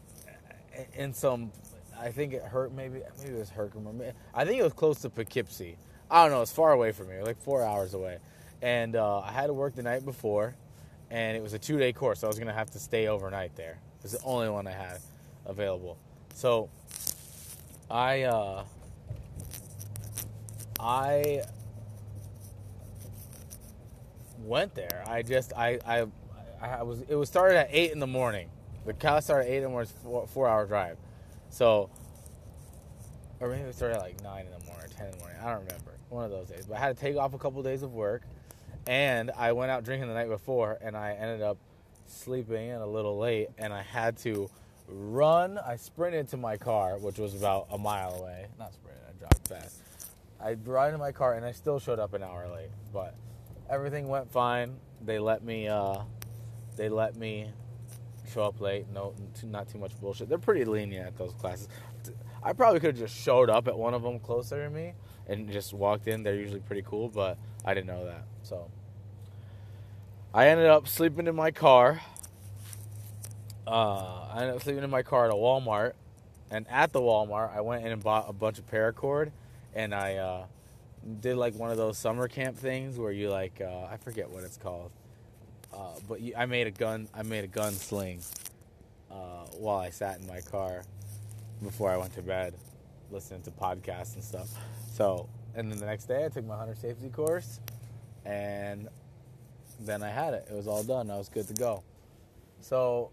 in 0.95 1.13
some, 1.13 1.51
I 1.99 2.11
think 2.11 2.33
it 2.33 2.43
hurt. 2.43 2.73
Maybe 2.73 3.01
maybe 3.19 3.35
it 3.35 3.39
was 3.39 3.51
Herkimer. 3.51 4.13
I 4.33 4.45
think 4.45 4.61
it 4.61 4.63
was 4.63 4.73
close 4.73 5.01
to 5.01 5.11
Poughkeepsie. 5.11 5.77
I 6.11 6.23
don't 6.23 6.33
know. 6.33 6.43
It's 6.43 6.53
far 6.53 6.73
away 6.73 6.93
from 6.93 7.09
me, 7.09 7.21
like 7.23 7.41
four 7.43 7.63
hours 7.63 7.95
away. 7.95 8.19
And 8.63 8.95
uh, 8.95 9.19
I 9.19 9.33
had 9.33 9.49
to 9.49 9.53
work 9.53 9.75
the 9.75 9.83
night 9.83 10.05
before, 10.05 10.55
and 11.11 11.37
it 11.37 11.43
was 11.43 11.53
a 11.53 11.59
two 11.59 11.79
day 11.79 11.93
course. 11.93 12.21
So 12.21 12.27
I 12.27 12.29
was 12.29 12.39
gonna 12.39 12.53
have 12.53 12.71
to 12.73 12.79
stay 12.79 13.09
overnight 13.09 13.55
there. 13.57 13.79
It 13.99 14.03
was 14.03 14.13
the 14.13 14.23
only 14.25 14.49
one 14.49 14.67
I 14.67 14.73
had 14.73 14.99
available. 15.45 15.99
So 16.35 16.69
I 17.91 18.23
uh, 18.23 18.65
I 20.79 21.43
went 24.39 24.75
there. 24.75 25.05
I 25.07 25.23
just 25.23 25.53
I 25.55 25.79
I 25.87 26.07
I 26.61 26.83
was 26.83 27.03
it 27.09 27.15
was 27.15 27.29
started 27.29 27.57
at 27.57 27.69
eight 27.71 27.93
in 27.93 28.01
the 28.01 28.07
morning. 28.07 28.49
The 28.85 28.93
class 28.93 29.25
started 29.25 29.49
at 29.49 29.53
eight 29.53 29.57
in 29.59 29.63
the 29.65 29.69
morning, 29.69 29.91
four, 30.03 30.27
four 30.27 30.49
hour 30.49 30.67
drive. 30.67 30.97
So, 31.51 31.91
or 33.41 33.49
maybe 33.49 33.63
it 33.63 33.75
started 33.75 33.97
at 33.97 34.03
like 34.03 34.23
nine 34.23 34.47
in 34.47 34.53
the 34.53 34.65
morning, 34.67 34.89
ten 34.97 35.07
in 35.07 35.13
the 35.13 35.19
morning. 35.19 35.39
I 35.43 35.47
don't 35.51 35.65
remember 35.65 35.93
one 36.09 36.25
of 36.25 36.31
those 36.31 36.49
days. 36.49 36.67
But 36.67 36.77
I 36.77 36.81
had 36.81 36.97
to 36.97 37.01
take 37.01 37.17
off 37.17 37.35
a 37.35 37.39
couple 37.39 37.63
days 37.63 37.83
of 37.83 37.93
work, 37.95 38.23
and 38.87 39.31
I 39.33 39.53
went 39.53 39.71
out 39.71 39.85
drinking 39.85 40.09
the 40.09 40.15
night 40.15 40.29
before, 40.29 40.79
and 40.81 40.97
I 40.97 41.13
ended 41.13 41.43
up 41.43 41.59
sleeping 42.07 42.69
in 42.69 42.81
a 42.81 42.87
little 42.87 43.19
late, 43.19 43.49
and 43.59 43.73
I 43.73 43.83
had 43.83 44.17
to 44.19 44.49
run. 44.89 45.59
I 45.59 45.77
sprinted 45.77 46.29
to 46.29 46.37
my 46.37 46.57
car, 46.57 46.99
which 46.99 47.19
was 47.19 47.35
about 47.35 47.67
a 47.71 47.79
mile 47.79 48.15
away. 48.15 48.47
Not 48.59 48.73
sprinted. 48.75 49.03
I 49.09 49.21
jogged 49.21 49.49
fast. 49.49 49.83
I 50.41 50.57
ran 50.65 50.93
to 50.93 50.99
my 50.99 51.13
car, 51.13 51.35
and 51.35 51.45
I 51.45 51.53
still 51.53 51.79
showed 51.79 51.99
up 51.99 52.15
an 52.15 52.23
hour 52.23 52.49
late, 52.49 52.71
but 52.93 53.15
everything 53.69 54.09
went 54.09 54.31
fine. 54.31 54.77
They 55.05 55.19
let 55.19 55.43
me. 55.43 55.69
Uh, 55.69 56.01
they 56.77 56.89
let 56.89 57.17
me 57.17 57.51
show 58.33 58.43
up 58.43 58.61
late. 58.61 58.87
No, 58.93 59.15
not 59.45 59.69
too 59.69 59.79
much 59.79 59.99
bullshit. 60.01 60.29
They're 60.29 60.39
pretty 60.39 60.65
lenient 60.65 61.07
at 61.07 61.17
those 61.17 61.33
classes. 61.33 61.69
I 62.43 62.53
probably 62.53 62.81
could 62.81 62.97
have 62.97 63.09
just 63.09 63.17
showed 63.17 63.51
up 63.51 63.67
at 63.67 63.77
one 63.77 63.95
of 63.95 64.03
them 64.03 64.21
closer 64.21 64.63
to 64.63 64.71
me 64.71 64.93
and 65.27 65.51
just 65.51 65.73
walked 65.73 66.07
in. 66.07 66.23
They're 66.23 66.37
usually 66.37 66.61
pretty 66.61 66.83
cool, 66.83 67.09
but 67.09 67.39
I 67.65 67.75
didn't 67.75 67.87
know 67.87 68.05
that. 68.05 68.25
So 68.47 68.71
I 70.33 70.49
ended 70.49 70.67
up 70.67 70.89
sleeping 70.89 71.27
in 71.27 71.35
my 71.35 71.51
car. 71.51 72.01
Uh, 73.67 74.29
I 74.33 74.43
ended 74.43 74.57
up 74.57 74.63
sleeping 74.63 74.85
in 74.85 74.91
my 74.91 75.03
car 75.03 75.27
at 75.27 75.33
a 75.33 75.35
Walmart, 75.35 75.93
and 76.51 76.67
at 76.69 76.93
the 76.93 77.01
Walmart, 77.01 77.57
I 77.57 77.61
went 77.61 77.85
in 77.85 77.91
and 77.91 78.03
bought 78.03 78.27
a 78.29 78.33
bunch 78.33 78.59
of 78.59 78.71
paracord, 78.71 79.33
and 79.75 79.93
I 79.93 80.17
uh, 80.17 80.45
did 81.21 81.37
like 81.37 81.55
one 81.55 81.71
of 81.71 81.77
those 81.77 81.99
summer 81.99 82.29
camp 82.29 82.57
things 82.57 82.97
where 82.99 83.11
you 83.11 83.31
like 83.31 83.61
uh, 83.61 83.87
I 83.91 83.97
forget 83.97 84.31
what 84.31 84.45
it's 84.45 84.57
called 84.57 84.93
uh, 85.77 85.93
but 86.09 86.21
I 86.37 86.47
made 86.47 86.67
a 86.67 86.71
gun. 86.71 87.09
I 87.15 87.23
made 87.23 87.45
a 87.45 87.49
gun 87.49 87.73
sling 87.73 88.21
uh, 89.11 89.47
while 89.59 89.79
I 89.79 89.91
sat 89.91 90.21
in 90.21 90.27
my 90.27 90.41
car 90.41 90.83
before 91.63 91.91
I 91.91 91.97
went 91.97 92.15
to 92.15 92.23
bed, 92.23 92.55
listening 93.11 93.43
to 93.43 93.51
podcasts 93.51 94.15
and 94.15 94.25
stuff. 94.25 94.49
So, 94.93 95.29
and 95.55 95.71
then 95.71 95.79
the 95.79 95.87
next 95.87 96.05
day 96.05 96.25
I 96.25 96.29
took 96.29 96.47
my 96.47 96.57
hunter 96.57 96.75
safety 96.75 97.09
course, 97.09 97.61
and 98.27 98.89
then 99.81 100.03
I 100.03 100.09
had 100.09 100.35
it. 100.35 100.47
It 100.51 100.55
was 100.55 100.67
all 100.67 100.83
done. 100.83 101.11
I 101.11 101.17
was 101.17 101.29
good 101.29 101.47
to 101.49 101.55
go. 101.55 101.83
So 102.61 103.11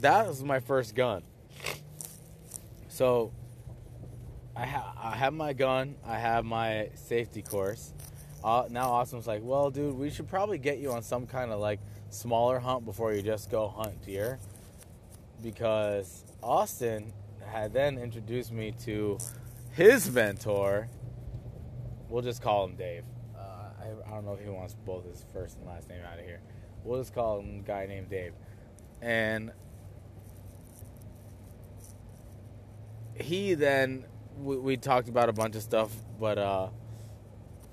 that 0.00 0.26
was 0.26 0.42
my 0.44 0.60
first 0.60 0.94
gun. 0.94 1.22
So 2.88 3.32
I, 4.54 4.66
ha- 4.66 4.94
I 5.02 5.16
have 5.16 5.34
my 5.34 5.52
gun. 5.52 5.96
I 6.06 6.18
have 6.18 6.44
my 6.44 6.90
safety 6.94 7.42
course 7.42 7.92
uh, 8.44 8.64
now 8.70 8.90
Austin's 8.90 9.26
like, 9.26 9.40
well, 9.42 9.70
dude, 9.70 9.96
we 9.96 10.10
should 10.10 10.28
probably 10.28 10.58
get 10.58 10.78
you 10.78 10.92
on 10.92 11.02
some 11.02 11.26
kind 11.26 11.52
of 11.52 11.60
like 11.60 11.80
smaller 12.10 12.58
hunt 12.58 12.84
before 12.84 13.12
you 13.12 13.22
just 13.22 13.50
go 13.50 13.68
hunt 13.68 14.04
deer. 14.04 14.38
Because 15.42 16.24
Austin 16.42 17.12
had 17.44 17.72
then 17.72 17.98
introduced 17.98 18.52
me 18.52 18.74
to 18.84 19.18
his 19.72 20.10
mentor. 20.10 20.88
We'll 22.08 22.22
just 22.22 22.42
call 22.42 22.64
him 22.64 22.76
Dave. 22.76 23.04
I, 23.82 24.08
I, 24.08 24.14
don't 24.14 24.24
know 24.24 24.34
if 24.34 24.40
he 24.40 24.48
wants 24.48 24.74
both 24.86 25.04
his 25.04 25.24
first 25.32 25.58
and 25.58 25.66
last 25.66 25.88
name 25.88 26.00
out 26.10 26.18
of 26.18 26.24
here. 26.24 26.40
We'll 26.84 27.00
just 27.00 27.14
call 27.14 27.40
him 27.40 27.62
guy 27.62 27.86
named 27.86 28.10
Dave. 28.10 28.32
And 29.00 29.52
he 33.14 33.54
then, 33.54 34.04
we, 34.38 34.56
we 34.56 34.76
talked 34.76 35.08
about 35.08 35.28
a 35.28 35.32
bunch 35.32 35.56
of 35.56 35.62
stuff, 35.62 35.92
but 36.18 36.38
uh, 36.38 36.68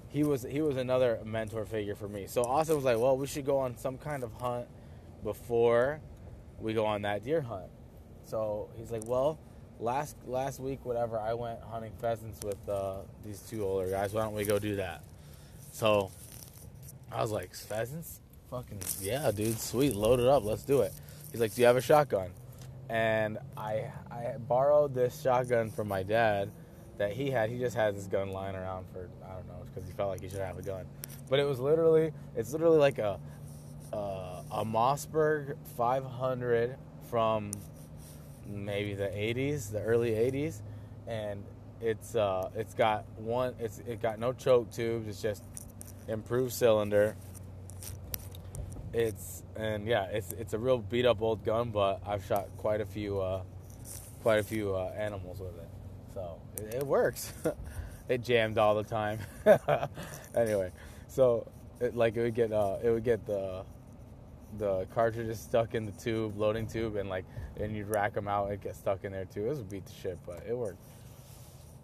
he 0.10 0.24
was 0.24 0.44
he 0.44 0.62
was 0.62 0.78
another 0.78 1.20
mentor 1.24 1.66
figure 1.66 1.96
for 1.96 2.08
me. 2.08 2.26
So 2.28 2.44
Austin 2.44 2.76
was 2.76 2.86
like, 2.86 2.98
"Well, 2.98 3.16
we 3.16 3.28
should 3.28 3.46
go 3.46 3.60
on 3.60 3.78
some 3.78 3.98
kind 3.98 4.24
of 4.24 4.34
hunt 4.34 4.68
before 5.24 6.02
we 6.60 6.74
go 6.74 6.86
on 6.86 7.04
that 7.04 7.24
deer 7.24 7.42
hunt." 7.42 7.70
So 8.26 8.70
he's 8.76 8.92
like, 8.92 9.06
"Well, 9.06 9.40
last 9.80 10.16
last 10.26 10.60
week, 10.60 10.84
whatever, 10.84 11.20
I 11.20 11.36
went 11.36 11.62
hunting 11.62 11.94
pheasants 12.02 12.40
with 12.44 12.58
uh, 12.68 13.02
these 13.24 13.40
two 13.42 13.64
older 13.64 13.90
guys. 13.90 14.14
Why 14.14 14.24
don't 14.24 14.34
we 14.34 14.46
go 14.46 14.58
do 14.58 14.78
that?" 14.78 15.04
So 15.72 16.12
I 17.12 17.22
was 17.22 17.32
like, 17.32 17.54
"Pheasants? 17.54 18.20
Fucking 18.50 18.80
yeah, 19.02 19.32
dude, 19.32 19.60
sweet, 19.60 19.96
load 19.96 20.20
it 20.20 20.28
up, 20.28 20.44
let's 20.44 20.64
do 20.64 20.82
it." 20.82 20.94
He's 21.32 21.42
like, 21.42 21.54
"Do 21.54 21.62
you 21.62 21.68
have 21.68 21.78
a 21.78 21.82
shotgun?" 21.82 22.30
And 22.90 23.38
I 23.56 23.92
I 24.10 24.36
borrowed 24.40 24.94
this 24.94 25.22
shotgun 25.22 25.70
from 25.70 25.88
my 25.88 26.04
dad 26.04 26.52
that 26.98 27.14
he 27.14 27.32
had. 27.32 27.50
He 27.50 27.60
just 27.60 27.76
had 27.76 27.96
this 27.96 28.06
gun 28.08 28.32
lying 28.32 28.56
around 28.56 28.86
for 28.92 29.10
I 29.24 29.34
don't 29.34 29.48
know 29.48 29.66
because 29.66 29.88
he 29.88 29.94
felt 29.94 30.10
like 30.10 30.22
he 30.22 30.30
should 30.30 30.40
have 30.40 30.58
a 30.58 30.62
gun. 30.62 30.86
But 31.30 31.40
it 31.40 31.46
was 31.46 31.60
literally, 31.60 32.12
it's 32.36 32.52
literally 32.52 32.80
like 32.80 32.98
a 32.98 33.20
uh, 33.94 34.42
a 34.52 34.66
Mossberg 34.66 35.56
500 35.78 36.76
from 37.10 37.52
maybe 38.48 38.94
the 38.94 39.08
80s, 39.08 39.72
the 39.72 39.82
early 39.82 40.12
80s, 40.12 40.62
and 41.08 41.44
it's 41.82 42.16
uh, 42.16 42.50
it's 42.56 42.74
got 42.74 43.06
one, 43.18 43.56
it's 43.60 43.80
it 43.88 44.02
got 44.02 44.20
no 44.20 44.34
choke 44.34 44.72
tubes. 44.72 45.08
It's 45.08 45.22
just 45.22 45.44
improved 46.10 46.54
cylinder. 46.54 47.16
It's 48.94 49.44
and 49.56 49.86
yeah, 49.86 50.06
it's 50.06 50.32
it's 50.34 50.54
a 50.54 50.58
real 50.58 50.80
beat 50.80 51.06
up 51.06 51.22
old 51.22 51.44
gun, 51.46 51.70
but 51.70 52.02
I've 52.06 52.26
shot 52.26 52.48
quite 52.58 52.82
a 52.82 52.86
few 52.86 53.20
uh, 53.20 53.44
quite 54.24 54.40
a 54.40 54.44
few 54.44 54.76
uh, 54.76 54.92
animals 54.98 55.40
with 55.40 55.56
it, 55.58 55.70
so 56.14 56.40
it, 56.58 56.76
it 56.76 56.86
works. 56.86 57.34
it 58.10 58.24
jammed 58.24 58.58
all 58.58 58.76
the 58.76 58.84
time. 58.84 59.20
anyway, 60.36 60.72
so 61.08 61.48
it, 61.80 61.96
like 61.96 62.16
it 62.16 62.22
would 62.22 62.36
get 62.36 62.52
uh, 62.52 62.78
it 62.84 62.90
would 62.90 63.04
get 63.04 63.26
the 63.26 63.64
the 64.58 64.88
cartridges 64.94 65.40
stuck 65.40 65.76
in 65.76 65.86
the 65.86 65.92
tube, 65.92 66.38
loading 66.38 66.66
tube, 66.66 66.96
and 66.96 67.10
like 67.10 67.26
and 67.60 67.76
you'd 67.76 67.88
rack 67.88 68.14
them 68.14 68.28
out, 68.28 68.52
it 68.52 68.62
get 68.62 68.76
stuck 68.76 69.04
in 69.04 69.12
there 69.12 69.26
too. 69.26 69.46
It 69.46 69.50
was 69.50 69.62
beat 69.62 69.86
the 69.86 69.94
shit, 69.94 70.18
but 70.26 70.44
it 70.48 70.58
worked. 70.58 70.80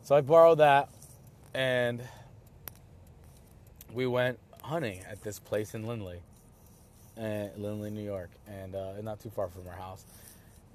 So 0.01 0.15
I 0.15 0.21
borrowed 0.21 0.59
that, 0.59 0.89
and 1.53 2.01
we 3.95 4.05
went 4.05 4.37
hunting 4.61 4.99
at 5.09 5.23
this 5.23 5.39
place 5.39 5.73
in 5.73 5.87
Lindley, 5.87 6.19
and 7.15 7.49
Lindley, 7.57 7.89
New 7.89 8.03
York, 8.03 8.29
and 8.45 8.75
uh, 8.75 9.01
not 9.01 9.21
too 9.21 9.29
far 9.29 9.47
from 9.47 9.65
our 9.67 9.73
house. 9.73 10.03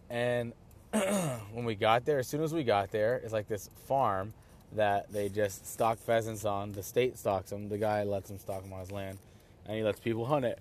And 0.09 0.55
when 0.91 1.67
we 1.67 1.75
got 1.75 2.07
there, 2.07 2.19
as 2.19 2.27
soon 2.27 2.43
as 2.43 2.55
we 2.55 2.65
got 2.65 2.91
there, 2.91 3.17
it's 3.17 3.33
like 3.33 3.47
this 3.47 3.69
farm 3.87 4.33
that 4.73 5.13
they 5.13 5.29
just 5.29 5.71
stock 5.71 5.99
pheasants 5.99 6.47
on. 6.47 6.73
The 6.73 6.83
state 6.83 7.19
stocks 7.19 7.51
them. 7.51 7.69
The 7.69 7.77
guy 7.77 8.05
lets 8.05 8.31
them 8.31 8.39
stock 8.39 8.63
them 8.63 8.73
on 8.73 8.81
his 8.81 8.91
land, 8.91 9.19
and 9.67 9.77
he 9.77 9.83
lets 9.83 10.01
people 10.01 10.25
hunt 10.25 10.47
it. 10.47 10.59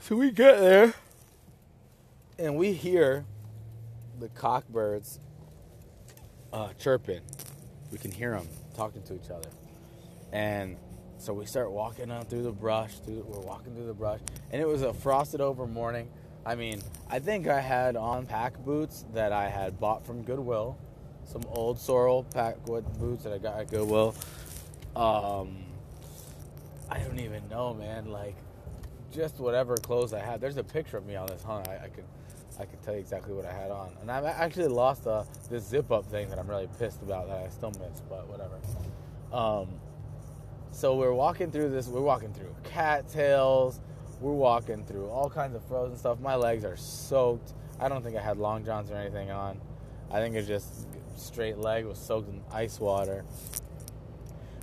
So 0.00 0.16
we 0.16 0.30
get 0.30 0.58
there, 0.58 0.94
and 2.38 2.56
we 2.56 2.72
hear 2.72 3.26
the 4.18 4.28
cockbirds 4.28 5.18
uh, 6.52 6.70
chirping. 6.78 7.20
We 7.90 7.98
can 7.98 8.10
hear 8.10 8.30
them 8.30 8.48
talking 8.74 9.02
to 9.02 9.14
each 9.14 9.30
other, 9.30 9.50
and 10.32 10.76
so 11.22 11.32
we 11.32 11.46
start 11.46 11.70
walking 11.70 12.10
on 12.10 12.24
through 12.24 12.42
the 12.42 12.52
brush. 12.52 12.94
Through, 12.98 13.24
we're 13.28 13.40
walking 13.40 13.74
through 13.74 13.86
the 13.86 13.94
brush, 13.94 14.18
and 14.50 14.60
it 14.60 14.66
was 14.66 14.82
a 14.82 14.92
frosted 14.92 15.40
over 15.40 15.68
morning. 15.68 16.08
I 16.44 16.56
mean, 16.56 16.82
I 17.08 17.20
think 17.20 17.46
I 17.46 17.60
had 17.60 17.94
on 17.94 18.26
pack 18.26 18.58
boots 18.58 19.04
that 19.14 19.32
I 19.32 19.48
had 19.48 19.78
bought 19.78 20.04
from 20.04 20.22
Goodwill 20.22 20.76
some 21.24 21.42
old 21.48 21.78
Sorel 21.78 22.24
Packwood 22.24 22.98
boots 22.98 23.22
that 23.22 23.32
I 23.32 23.38
got 23.38 23.60
at 23.60 23.70
Goodwill. 23.70 24.16
Um, 24.96 25.64
I 26.90 26.98
don't 26.98 27.20
even 27.20 27.48
know, 27.48 27.72
man. 27.72 28.10
Like, 28.10 28.34
just 29.12 29.38
whatever 29.38 29.76
clothes 29.76 30.12
I 30.12 30.18
had. 30.18 30.40
There's 30.40 30.56
a 30.56 30.64
picture 30.64 30.96
of 30.96 31.06
me 31.06 31.14
on 31.14 31.28
this 31.28 31.44
hunt. 31.44 31.68
I, 31.68 31.84
I 31.84 31.88
could, 31.88 32.04
I 32.58 32.64
could 32.64 32.82
tell 32.82 32.94
you 32.94 33.00
exactly 33.00 33.32
what 33.32 33.46
I 33.46 33.52
had 33.52 33.70
on. 33.70 33.92
And 34.00 34.10
I've 34.10 34.24
actually 34.24 34.66
lost 34.66 35.06
uh, 35.06 35.22
this 35.48 35.68
zip 35.68 35.92
up 35.92 36.04
thing 36.06 36.28
that 36.30 36.40
I'm 36.40 36.50
really 36.50 36.68
pissed 36.80 37.00
about 37.02 37.28
that 37.28 37.38
I 37.38 37.48
still 37.48 37.70
miss, 37.70 38.00
but 38.08 38.26
whatever. 38.26 38.58
Um, 39.32 39.68
so 40.72 40.96
we're 40.96 41.12
walking 41.12 41.50
through 41.50 41.70
this. 41.70 41.86
We're 41.86 42.00
walking 42.00 42.32
through 42.32 42.54
cattails. 42.64 43.80
We're 44.20 44.32
walking 44.32 44.84
through 44.84 45.08
all 45.08 45.28
kinds 45.28 45.54
of 45.54 45.64
frozen 45.64 45.96
stuff. 45.96 46.18
My 46.20 46.34
legs 46.34 46.64
are 46.64 46.76
soaked. 46.76 47.52
I 47.78 47.88
don't 47.88 48.02
think 48.02 48.16
I 48.16 48.20
had 48.20 48.38
long 48.38 48.64
johns 48.64 48.90
or 48.90 48.96
anything 48.96 49.30
on. 49.30 49.60
I 50.10 50.20
think 50.20 50.34
it's 50.34 50.48
just 50.48 50.86
straight 51.16 51.58
leg 51.58 51.84
was 51.84 51.98
soaked 51.98 52.28
in 52.28 52.40
ice 52.52 52.80
water. 52.80 53.24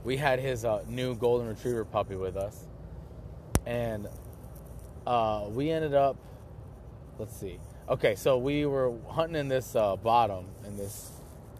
We 0.04 0.18
had 0.18 0.40
his 0.40 0.66
uh, 0.66 0.84
new 0.88 1.16
golden 1.16 1.48
retriever 1.48 1.86
puppy 1.86 2.16
with 2.16 2.38
us, 2.38 2.66
and 3.66 4.08
uh, 5.06 5.46
we 5.50 5.72
ended 5.72 5.94
up. 5.94 6.18
Let's 7.18 7.36
see. 7.36 7.60
Okay, 7.90 8.16
so 8.16 8.38
we 8.38 8.66
were 8.66 8.94
hunting 9.10 9.36
in 9.36 9.48
this 9.50 9.76
uh, 9.76 9.96
bottom, 9.98 10.46
in 10.66 10.78
this. 10.78 11.12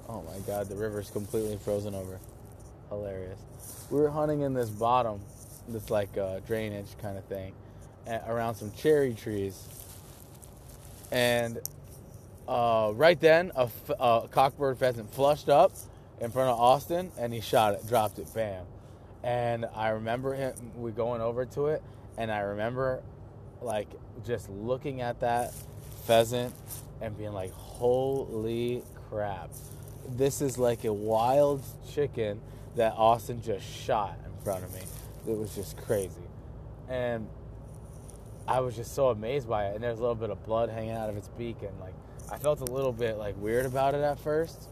Oh 0.08 0.22
my 0.22 0.40
God, 0.48 0.70
the 0.70 0.76
river's 0.76 1.10
completely 1.10 1.58
frozen 1.58 1.94
over. 1.94 2.20
Hilarious. 2.90 3.40
We 3.90 4.00
were 4.00 4.10
hunting 4.10 4.42
in 4.42 4.54
this 4.54 4.70
bottom, 4.70 5.20
this 5.68 5.90
like 5.90 6.16
uh, 6.18 6.40
drainage 6.42 6.98
kind 7.02 7.18
of 7.18 7.26
thing, 7.26 7.54
around 8.28 8.56
some 8.56 8.72
cherry 8.74 9.14
trees. 9.14 9.68
And 11.12 11.60
uh, 12.48 12.92
right 12.96 13.20
then, 13.20 13.52
a, 13.56 13.64
f- 13.64 13.90
a 14.00 14.28
cockbird 14.32 14.78
pheasant 14.78 15.12
flushed 15.14 15.50
up 15.50 15.72
in 16.22 16.30
front 16.32 16.50
of 16.50 16.60
Austin, 16.60 17.12
and 17.18 17.34
he 17.34 17.42
shot 17.42 17.74
it, 17.74 17.88
dropped 17.88 18.20
it, 18.20 18.32
bam. 18.34 18.66
And 19.24 19.66
I 19.76 19.90
remember 19.90 20.36
him, 20.36 20.54
we 20.76 20.92
going 20.92 21.22
over 21.22 21.46
to 21.46 21.68
it, 21.68 21.82
and 22.18 22.32
I 22.32 22.40
remember 22.42 23.02
like 23.62 23.88
just 24.26 24.50
looking 24.50 25.02
at 25.02 25.20
that 25.22 25.54
pheasant 26.06 26.54
and 27.02 27.18
being 27.18 27.34
like, 27.34 27.52
holy 27.54 28.84
crap. 29.10 29.50
This 30.10 30.42
is 30.42 30.58
like 30.58 30.86
a 30.86 30.94
wild 30.94 31.64
chicken 31.92 32.40
that 32.76 32.94
Austin 32.96 33.42
just 33.42 33.66
shot 33.66 34.18
in 34.26 34.44
front 34.44 34.64
of 34.64 34.74
me. 34.74 34.82
It 35.28 35.38
was 35.38 35.54
just 35.56 35.78
crazy. 35.78 36.10
And 36.88 37.28
I 38.48 38.62
was 38.62 38.76
just 38.76 38.96
so 38.96 39.10
amazed 39.10 39.48
by 39.48 39.68
it. 39.68 39.76
And 39.76 39.84
there's 39.84 40.00
a 40.00 40.02
little 40.02 40.16
bit 40.16 40.30
of 40.30 40.44
blood 40.46 40.70
hanging 40.70 40.92
out 40.92 41.10
of 41.10 41.18
its 41.18 41.28
beak. 41.30 41.58
And 41.62 41.78
like, 41.80 41.94
I 42.32 42.38
felt 42.38 42.62
a 42.62 42.72
little 42.72 42.94
bit 42.94 43.18
like 43.18 43.36
weird 43.38 43.66
about 43.66 43.96
it 43.96 44.02
at 44.02 44.20
first. 44.20 44.68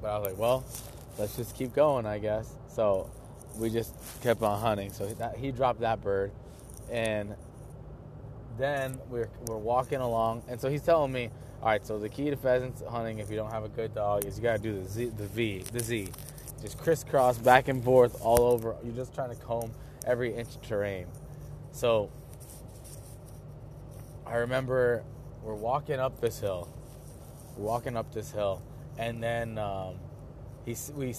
But 0.00 0.10
I 0.10 0.18
was 0.18 0.28
like, 0.28 0.38
well, 0.38 0.64
let's 1.18 1.36
just 1.36 1.56
keep 1.56 1.74
going, 1.74 2.06
I 2.06 2.18
guess. 2.18 2.52
So 2.68 3.10
we 3.56 3.70
just 3.70 3.94
kept 4.22 4.42
on 4.42 4.60
hunting. 4.60 4.92
So 4.92 5.06
that, 5.06 5.36
he 5.36 5.52
dropped 5.52 5.80
that 5.80 6.02
bird. 6.02 6.32
And 6.90 7.34
then 8.58 8.98
we're, 9.08 9.28
we're 9.46 9.56
walking 9.56 10.00
along, 10.00 10.42
and 10.48 10.60
so 10.60 10.68
he's 10.68 10.82
telling 10.82 11.12
me, 11.12 11.30
all 11.62 11.68
right, 11.68 11.84
so 11.84 11.98
the 11.98 12.08
key 12.08 12.30
to 12.30 12.36
pheasants 12.36 12.82
hunting, 12.88 13.18
if 13.18 13.30
you 13.30 13.36
don't 13.36 13.50
have 13.50 13.64
a 13.64 13.68
good 13.68 13.94
dog, 13.94 14.24
is 14.24 14.36
you 14.36 14.42
gotta 14.42 14.62
do 14.62 14.80
the 14.80 14.88
Z, 14.88 15.12
the 15.16 15.26
V, 15.26 15.64
the 15.72 15.80
Z, 15.80 16.08
just 16.64 16.78
crisscross 16.78 17.38
back 17.38 17.68
and 17.68 17.84
forth 17.84 18.20
all 18.20 18.40
over. 18.40 18.74
You're 18.82 18.94
just 18.94 19.14
trying 19.14 19.30
to 19.30 19.36
comb 19.36 19.70
every 20.06 20.34
inch 20.34 20.56
of 20.56 20.62
terrain. 20.62 21.06
So 21.72 22.10
I 24.26 24.36
remember 24.36 25.04
we're 25.42 25.54
walking 25.54 26.00
up 26.00 26.20
this 26.20 26.40
hill, 26.40 26.68
we're 27.56 27.66
walking 27.66 27.96
up 27.96 28.12
this 28.12 28.30
hill, 28.32 28.62
and 28.98 29.22
then 29.22 29.58
um, 29.58 29.96
he 30.64 30.76
we 30.96 31.14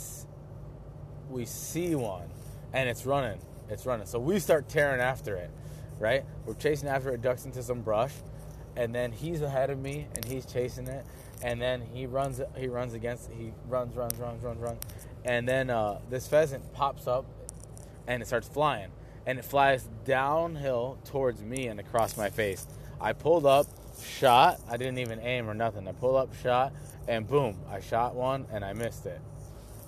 we 1.30 1.46
see 1.46 1.96
one, 1.96 2.28
and 2.74 2.90
it's 2.90 3.06
running, 3.06 3.40
it's 3.70 3.86
running. 3.86 4.08
So 4.08 4.20
we 4.20 4.40
start 4.40 4.68
tearing 4.68 5.02
after 5.02 5.36
it 5.36 5.52
right? 6.00 6.24
We're 6.46 6.56
chasing 6.56 6.90
after 6.90 7.12
it, 7.12 7.22
ducks 7.22 7.46
into 7.46 7.64
some 7.64 7.82
brush, 7.82 8.14
and 8.76 8.94
then 8.94 9.12
he's 9.12 9.42
ahead 9.42 9.70
of 9.70 9.80
me 9.80 10.08
and 10.16 10.26
he's 10.26 10.46
chasing 10.46 10.88
it, 10.88 11.06
and 11.42 11.62
then 11.62 11.82
he 11.94 12.06
runs 12.06 12.42
he 12.58 12.68
runs 12.68 12.94
against 12.94 13.30
he 13.32 13.52
runs 13.68 13.96
runs 13.96 14.16
runs 14.16 14.44
runs 14.44 14.60
runs, 14.60 14.80
and 15.26 15.48
then 15.48 15.70
uh, 15.70 16.00
this 16.10 16.28
pheasant 16.28 16.74
pops 16.74 17.08
up, 17.08 17.26
and 18.08 18.22
it 18.22 18.28
starts 18.28 18.48
flying, 18.48 18.92
and 19.26 19.40
it 19.40 19.46
flies 19.46 19.90
downhill 20.06 21.00
towards 21.06 21.42
me 21.42 21.68
and 21.68 21.80
across 21.80 22.16
my 22.16 22.30
face. 22.30 22.68
I 23.02 23.14
pulled 23.14 23.46
up, 23.46 23.68
shot. 24.02 24.62
I 24.70 24.78
didn't 24.78 25.00
even 25.00 25.20
aim 25.20 25.50
or 25.50 25.54
nothing. 25.54 25.88
I 25.88 25.92
pulled 25.92 26.16
up, 26.16 26.34
shot, 26.42 26.74
and 27.08 27.28
boom, 27.28 27.58
I 27.70 27.80
shot 27.82 28.16
one 28.16 28.48
and 28.52 28.64
I 28.64 28.74
missed 28.74 29.06
it. 29.06 29.20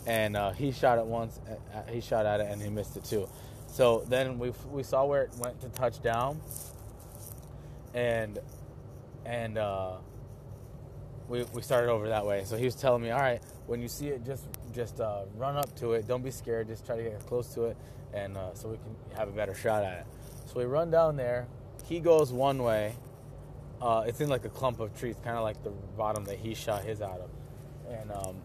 And 0.06 0.36
uh, 0.38 0.52
he 0.52 0.72
shot 0.72 0.98
it 1.00 1.06
once. 1.06 1.40
He 1.90 2.02
shot 2.02 2.26
at 2.26 2.40
it 2.40 2.48
and 2.50 2.62
he 2.62 2.70
missed 2.70 2.96
it 2.98 3.04
too. 3.04 3.28
So 3.68 4.06
then 4.08 4.40
we 4.40 4.54
we 4.72 4.84
saw 4.84 5.06
where 5.06 5.24
it 5.24 5.32
went 5.38 5.60
to 5.62 5.70
touchdown, 5.70 6.42
and 7.94 8.40
and 9.26 9.58
uh, 9.58 9.98
we 11.28 11.44
we 11.54 11.62
started 11.62 11.92
over 11.92 12.10
that 12.10 12.26
way. 12.26 12.44
So 12.46 12.56
he 12.56 12.66
was 12.66 12.76
telling 12.76 13.04
me, 13.04 13.12
all 13.12 13.20
right, 13.20 13.42
when 13.68 13.82
you 13.82 13.88
see 13.88 14.08
it, 14.08 14.26
just 14.26 14.46
just 14.74 15.00
uh, 15.00 15.24
run 15.36 15.56
up 15.56 15.76
to 15.78 15.94
it. 15.94 16.08
Don't 16.08 16.24
be 16.24 16.32
scared. 16.32 16.68
Just 16.68 16.86
try 16.86 16.96
to 16.96 17.04
get 17.04 17.26
close 17.28 17.54
to 17.54 17.66
it, 17.66 17.78
and 18.14 18.36
uh, 18.36 18.54
so 18.54 18.70
we 18.70 18.78
can 18.78 19.18
have 19.18 19.28
a 19.28 19.32
better 19.32 19.54
shot 19.54 19.84
at 19.84 20.00
it. 20.00 20.06
So 20.48 20.60
we 20.60 20.66
run 20.66 20.90
down 20.90 21.18
there. 21.18 21.48
He 21.86 22.00
goes 22.00 22.32
one 22.32 22.64
way. 22.64 22.96
Uh, 23.82 24.06
it's 24.08 24.20
in 24.22 24.30
like 24.30 24.46
a 24.46 24.50
clump 24.50 24.80
of 24.80 24.98
trees, 24.98 25.16
kind 25.24 25.38
of 25.38 25.44
like 25.44 25.62
the 25.64 25.70
bottom 25.98 26.26
that 26.26 26.40
he 26.40 26.56
shot 26.56 26.84
his 26.84 27.02
out 27.02 27.20
of, 27.20 27.30
and 27.94 28.12
um, 28.12 28.36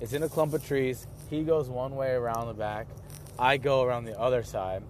it's 0.00 0.12
in 0.12 0.22
a 0.22 0.28
clump 0.28 0.54
of 0.54 0.64
trees. 0.64 1.06
He 1.30 1.42
goes 1.42 1.68
one 1.68 1.96
way 1.96 2.12
around 2.12 2.46
the 2.46 2.54
back. 2.54 2.86
I 3.38 3.56
go 3.56 3.82
around 3.82 4.04
the 4.04 4.18
other 4.18 4.42
side, 4.42 4.82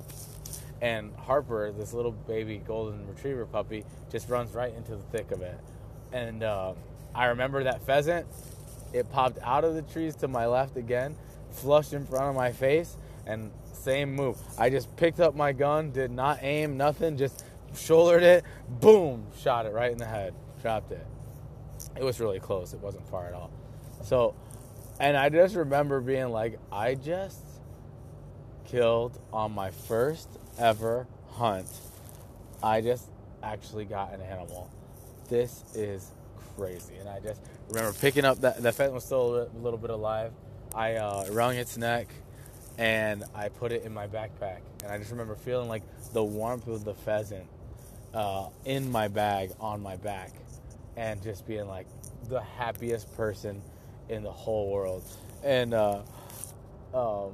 and 0.82 1.14
Harper, 1.16 1.72
this 1.72 1.94
little 1.94 2.12
baby 2.12 2.60
golden 2.66 3.06
retriever 3.06 3.46
puppy, 3.46 3.84
just 4.10 4.28
runs 4.28 4.52
right 4.54 4.74
into 4.74 4.92
the 4.92 5.02
thick 5.04 5.30
of 5.30 5.40
it. 5.40 5.58
And 6.12 6.42
uh, 6.42 6.74
I 7.14 7.26
remember 7.26 7.64
that 7.64 7.82
pheasant. 7.82 8.26
It 8.92 9.10
popped 9.10 9.38
out 9.42 9.64
of 9.64 9.74
the 9.74 9.82
trees 9.82 10.16
to 10.16 10.28
my 10.28 10.46
left 10.46 10.76
again, 10.76 11.16
flushed 11.50 11.92
in 11.92 12.06
front 12.06 12.26
of 12.26 12.34
my 12.34 12.52
face, 12.52 12.96
and 13.26 13.50
same 13.72 14.14
move. 14.14 14.38
I 14.58 14.70
just 14.70 14.94
picked 14.96 15.20
up 15.20 15.34
my 15.34 15.52
gun, 15.52 15.90
did 15.90 16.10
not 16.10 16.38
aim, 16.42 16.76
nothing, 16.76 17.16
just 17.16 17.44
shouldered 17.76 18.22
it, 18.22 18.44
boom, 18.68 19.26
shot 19.40 19.66
it 19.66 19.72
right 19.72 19.92
in 19.92 19.98
the 19.98 20.06
head, 20.06 20.34
dropped 20.62 20.92
it. 20.92 21.06
It 21.96 22.02
was 22.02 22.20
really 22.20 22.40
close. 22.40 22.72
It 22.72 22.80
wasn't 22.80 23.08
far 23.08 23.26
at 23.26 23.34
all. 23.34 23.50
So, 24.02 24.34
and 25.00 25.16
I 25.16 25.28
just 25.28 25.54
remember 25.54 26.00
being 26.00 26.30
like, 26.30 26.58
I 26.72 26.94
just 26.94 27.40
killed 28.66 29.18
on 29.32 29.52
my 29.52 29.70
first 29.70 30.28
ever 30.58 31.06
hunt. 31.30 31.68
I 32.62 32.80
just 32.80 33.08
actually 33.42 33.84
got 33.84 34.12
an 34.12 34.20
animal. 34.20 34.70
This 35.28 35.64
is 35.74 36.10
crazy. 36.56 36.96
And 36.96 37.08
I 37.08 37.20
just 37.20 37.40
remember 37.68 37.92
picking 37.98 38.24
up 38.24 38.40
that 38.40 38.62
the 38.62 38.72
pheasant 38.72 38.94
was 38.94 39.04
still 39.04 39.36
a 39.36 39.48
little 39.58 39.78
bit 39.78 39.90
alive. 39.90 40.32
I 40.74 40.96
uh, 40.96 41.26
wrung 41.30 41.54
its 41.54 41.76
neck 41.76 42.08
and 42.78 43.24
I 43.34 43.48
put 43.48 43.72
it 43.72 43.82
in 43.84 43.92
my 43.92 44.06
backpack. 44.06 44.60
And 44.82 44.92
I 44.92 44.98
just 44.98 45.10
remember 45.10 45.34
feeling 45.34 45.68
like 45.68 45.82
the 46.12 46.22
warmth 46.22 46.66
of 46.68 46.84
the 46.84 46.94
pheasant 46.94 47.46
uh, 48.14 48.48
in 48.64 48.90
my 48.90 49.08
bag 49.08 49.50
on 49.60 49.82
my 49.82 49.96
back 49.96 50.32
and 50.96 51.22
just 51.22 51.46
being 51.46 51.68
like 51.68 51.86
the 52.28 52.40
happiest 52.40 53.14
person 53.16 53.62
in 54.08 54.22
the 54.22 54.32
whole 54.32 54.70
world. 54.70 55.04
And 55.44 55.74
uh, 55.74 56.02
um, 56.94 57.32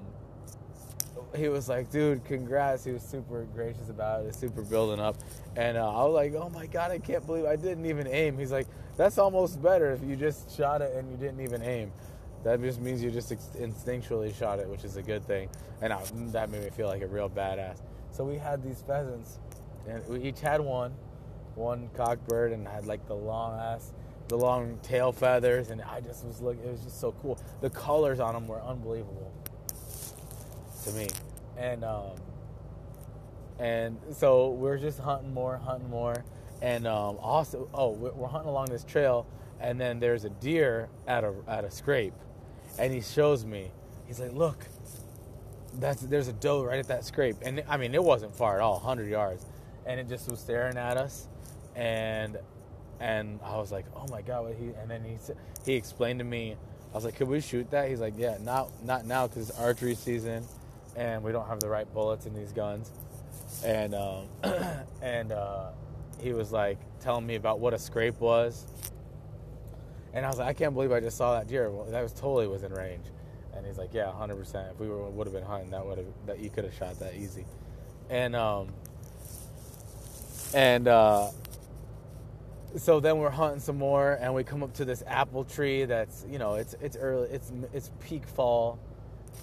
he 1.36 1.48
was 1.48 1.68
like, 1.68 1.90
dude, 1.90 2.24
congrats. 2.24 2.84
He 2.84 2.92
was 2.92 3.02
super 3.02 3.44
gracious 3.54 3.88
about 3.88 4.24
it, 4.26 4.34
super 4.34 4.62
building 4.62 5.00
up. 5.00 5.16
And 5.56 5.76
uh, 5.76 5.88
I 5.88 6.04
was 6.04 6.14
like, 6.14 6.34
oh 6.34 6.50
my 6.50 6.66
God, 6.66 6.90
I 6.90 6.98
can't 6.98 7.24
believe 7.24 7.44
I 7.44 7.56
didn't 7.56 7.86
even 7.86 8.06
aim. 8.06 8.38
He's 8.38 8.52
like, 8.52 8.66
that's 8.96 9.18
almost 9.18 9.62
better 9.62 9.92
if 9.92 10.02
you 10.02 10.16
just 10.16 10.56
shot 10.56 10.82
it 10.82 10.94
and 10.94 11.10
you 11.10 11.16
didn't 11.16 11.40
even 11.40 11.62
aim. 11.62 11.92
That 12.44 12.60
just 12.60 12.80
means 12.80 13.02
you 13.02 13.10
just 13.10 13.32
instinctually 13.56 14.34
shot 14.34 14.58
it, 14.58 14.68
which 14.68 14.84
is 14.84 14.96
a 14.96 15.02
good 15.02 15.26
thing. 15.26 15.48
And 15.80 15.92
I, 15.92 16.02
that 16.32 16.50
made 16.50 16.62
me 16.62 16.70
feel 16.70 16.88
like 16.88 17.02
a 17.02 17.06
real 17.06 17.30
badass. 17.30 17.80
So 18.10 18.22
we 18.22 18.36
had 18.36 18.62
these 18.62 18.82
pheasants, 18.86 19.38
and 19.88 20.06
we 20.06 20.20
each 20.20 20.40
had 20.40 20.60
one, 20.60 20.92
one 21.54 21.88
cockbird, 21.96 22.52
and 22.52 22.68
had 22.68 22.86
like 22.86 23.06
the 23.06 23.14
long 23.14 23.58
ass, 23.58 23.92
the 24.28 24.36
long 24.36 24.78
tail 24.82 25.10
feathers, 25.10 25.70
and 25.70 25.80
I 25.82 26.00
just 26.00 26.24
was 26.24 26.40
looking. 26.40 26.64
It 26.64 26.70
was 26.70 26.84
just 26.84 27.00
so 27.00 27.12
cool. 27.22 27.38
The 27.62 27.70
colors 27.70 28.20
on 28.20 28.34
them 28.34 28.46
were 28.46 28.60
unbelievable 28.62 29.32
to 30.84 30.92
me. 30.92 31.08
And 31.56 31.82
um, 31.82 32.12
and 33.58 33.98
so 34.12 34.50
we're 34.50 34.78
just 34.78 34.98
hunting 34.98 35.32
more, 35.32 35.56
hunting 35.56 35.88
more, 35.88 36.24
and 36.64 36.86
um, 36.86 37.18
also 37.20 37.68
oh 37.74 37.90
we're 37.90 38.26
hunting 38.26 38.48
along 38.48 38.66
this 38.66 38.84
trail, 38.84 39.26
and 39.60 39.78
then 39.78 40.00
there's 40.00 40.24
a 40.24 40.30
deer 40.30 40.88
at 41.06 41.22
a 41.22 41.34
at 41.46 41.62
a 41.62 41.70
scrape, 41.70 42.14
and 42.78 42.92
he 42.92 43.02
shows 43.02 43.44
me. 43.44 43.70
He's 44.06 44.18
like, 44.18 44.32
look, 44.32 44.66
that's 45.74 46.00
there's 46.00 46.28
a 46.28 46.32
doe 46.32 46.64
right 46.64 46.78
at 46.78 46.88
that 46.88 47.04
scrape, 47.04 47.36
and 47.42 47.62
I 47.68 47.76
mean 47.76 47.94
it 47.94 48.02
wasn't 48.02 48.34
far 48.34 48.56
at 48.56 48.62
all, 48.62 48.78
hundred 48.78 49.10
yards, 49.10 49.44
and 49.84 50.00
it 50.00 50.08
just 50.08 50.30
was 50.30 50.40
staring 50.40 50.78
at 50.78 50.96
us, 50.96 51.28
and 51.76 52.38
and 52.98 53.40
I 53.44 53.58
was 53.58 53.70
like, 53.70 53.84
oh 53.94 54.06
my 54.08 54.22
god, 54.22 54.44
what 54.44 54.54
he? 54.54 54.68
And 54.80 54.90
then 54.90 55.04
he 55.04 55.18
he 55.66 55.74
explained 55.74 56.20
to 56.20 56.24
me. 56.24 56.56
I 56.92 56.96
was 56.96 57.04
like, 57.04 57.16
could 57.16 57.28
we 57.28 57.40
shoot 57.40 57.70
that? 57.72 57.90
He's 57.90 58.00
like, 58.00 58.14
yeah, 58.16 58.38
not 58.40 58.70
not 58.82 59.04
now 59.04 59.26
because 59.26 59.50
it's 59.50 59.58
archery 59.58 59.96
season 59.96 60.44
and 60.96 61.22
we 61.22 61.32
don't 61.32 61.46
have 61.48 61.60
the 61.60 61.68
right 61.68 61.92
bullets 61.92 62.24
in 62.24 62.34
these 62.34 62.52
guns. 62.52 62.90
And 63.64 63.94
um, 63.94 64.28
and 65.02 65.32
uh, 65.32 65.70
he 66.24 66.32
was 66.32 66.52
like 66.52 66.78
telling 67.00 67.26
me 67.26 67.36
about 67.36 67.60
what 67.60 67.74
a 67.74 67.78
scrape 67.78 68.20
was, 68.20 68.66
and 70.12 70.24
I 70.24 70.28
was 70.28 70.38
like, 70.38 70.48
I 70.48 70.54
can't 70.54 70.74
believe 70.74 70.92
I 70.92 71.00
just 71.00 71.16
saw 71.16 71.34
that 71.34 71.48
deer. 71.48 71.70
Well, 71.70 71.86
that 71.86 72.02
was 72.02 72.12
totally 72.12 72.48
within 72.48 72.72
range. 72.72 73.06
And 73.54 73.66
he's 73.66 73.78
like, 73.78 73.94
Yeah, 73.94 74.08
100. 74.08 74.36
percent 74.36 74.68
If 74.72 74.80
we 74.80 74.88
would 74.88 75.26
have 75.26 75.34
been 75.34 75.44
hunting, 75.44 75.70
that 75.70 75.86
would 75.86 75.98
have 75.98 76.06
that 76.26 76.40
you 76.40 76.50
could 76.50 76.64
have 76.64 76.74
shot 76.74 76.98
that 77.00 77.14
easy. 77.14 77.46
And 78.10 78.34
um, 78.34 78.68
and 80.54 80.88
uh, 80.88 81.28
so 82.76 83.00
then 83.00 83.18
we're 83.18 83.30
hunting 83.30 83.60
some 83.60 83.78
more, 83.78 84.18
and 84.20 84.34
we 84.34 84.44
come 84.44 84.62
up 84.64 84.74
to 84.74 84.84
this 84.84 85.04
apple 85.06 85.44
tree 85.44 85.84
that's 85.84 86.26
you 86.28 86.38
know 86.38 86.54
it's 86.54 86.74
it's 86.80 86.96
early, 86.96 87.28
it's 87.30 87.52
it's 87.72 87.90
peak 88.00 88.26
fall 88.26 88.78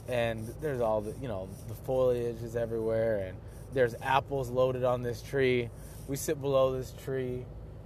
and 0.10 0.54
there's 0.62 0.82
all 0.82 1.02
the 1.02 1.14
you 1.22 1.28
know 1.28 1.48
the 1.68 1.76
foliage 1.76 2.42
is 2.44 2.56
everywhere 2.56 3.26
and 3.28 3.38
there's 3.74 3.96
apples 4.02 4.50
loaded 4.50 4.84
on 4.84 5.02
this 5.04 5.22
tree 5.22 5.70
we 6.12 6.18
sit 6.18 6.42
below 6.42 6.78
this 6.78 6.94
tree 7.06 7.46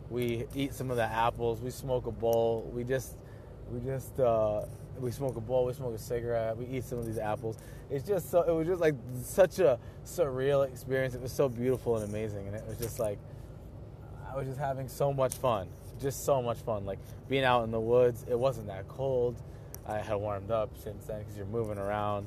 We 0.09 0.45
eat 0.55 0.73
some 0.73 0.89
of 0.89 0.97
the 0.97 1.03
apples. 1.03 1.61
We 1.61 1.69
smoke 1.69 2.07
a 2.07 2.11
bowl. 2.11 2.71
We 2.73 2.83
just, 2.83 3.15
we 3.71 3.79
just, 3.79 4.19
uh, 4.19 4.65
we 4.99 5.11
smoke 5.11 5.35
a 5.35 5.41
bowl. 5.41 5.65
We 5.65 5.73
smoke 5.73 5.93
a 5.93 5.99
cigarette. 5.99 6.57
We 6.57 6.65
eat 6.65 6.85
some 6.85 6.97
of 6.97 7.05
these 7.05 7.19
apples. 7.19 7.57
It's 7.91 8.07
just 8.07 8.31
so. 8.31 8.41
It 8.41 8.51
was 8.51 8.65
just 8.65 8.81
like 8.81 8.95
such 9.21 9.59
a 9.59 9.77
surreal 10.05 10.67
experience. 10.67 11.13
It 11.13 11.21
was 11.21 11.31
so 11.31 11.47
beautiful 11.47 11.97
and 11.97 12.09
amazing, 12.09 12.47
and 12.47 12.55
it 12.55 12.63
was 12.67 12.79
just 12.79 12.97
like 12.97 13.19
I 14.31 14.35
was 14.35 14.47
just 14.47 14.59
having 14.59 14.87
so 14.87 15.13
much 15.13 15.35
fun. 15.35 15.67
Just 16.01 16.25
so 16.25 16.41
much 16.41 16.57
fun. 16.57 16.85
Like 16.85 16.99
being 17.29 17.43
out 17.43 17.63
in 17.63 17.71
the 17.71 17.79
woods. 17.79 18.25
It 18.27 18.39
wasn't 18.39 18.67
that 18.67 18.87
cold. 18.87 19.35
I 19.87 19.99
had 19.99 20.15
warmed 20.15 20.49
up 20.49 20.71
since 20.83 21.05
then 21.05 21.19
because 21.19 21.37
you're 21.37 21.45
moving 21.45 21.77
around. 21.77 22.25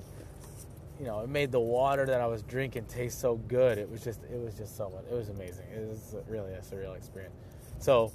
You 0.99 1.07
know, 1.07 1.21
it 1.21 1.29
made 1.29 1.53
the 1.53 1.61
water 1.61 2.07
that 2.07 2.21
I 2.21 2.27
was 2.27 2.43
drinking 2.43 2.87
taste 2.87 3.21
so 3.21 3.37
good. 3.37 3.79
It 3.79 3.89
was 3.89 4.03
just, 4.03 4.21
it 4.25 4.41
was 4.41 4.55
just 4.55 4.77
so 4.77 4.91
much. 4.91 5.05
It 5.11 5.15
was 5.15 5.29
amazing. 5.29 5.67
It 5.73 5.87
was 5.89 6.17
really 6.29 6.53
a 6.55 6.61
surreal 6.61 6.97
experience. 6.97 7.35
So, 7.79 8.13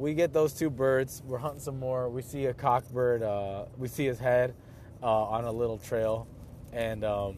we 0.00 0.14
get 0.14 0.32
those 0.32 0.54
two 0.54 0.70
birds. 0.70 1.22
We're 1.26 1.38
hunting 1.38 1.60
some 1.60 1.78
more. 1.78 2.08
We 2.08 2.22
see 2.22 2.46
a 2.46 2.54
cockbird. 2.54 3.22
Uh, 3.22 3.66
we 3.76 3.86
see 3.86 4.06
his 4.06 4.18
head 4.18 4.54
uh, 5.02 5.06
on 5.06 5.44
a 5.44 5.52
little 5.52 5.76
trail, 5.76 6.26
and 6.72 7.04
um, 7.04 7.36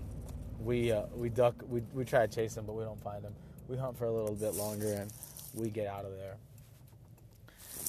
we 0.61 0.93
uh, 0.93 1.07
we 1.13 1.29
duck. 1.29 1.57
We 1.69 1.83
we 1.93 2.05
try 2.05 2.25
to 2.25 2.33
chase 2.33 2.57
him, 2.57 2.65
but 2.65 2.75
we 2.75 2.85
don't 2.85 3.03
find 3.03 3.25
him. 3.25 3.35
We 3.67 3.77
hunt 3.77 3.99
for 3.99 4.05
a 4.05 4.13
little 4.13 4.37
bit 4.37 4.55
longer, 4.55 4.93
and 4.93 5.13
we 5.55 5.71
get 5.71 5.89
out 5.89 6.05
of 6.05 6.13
there. 6.13 6.37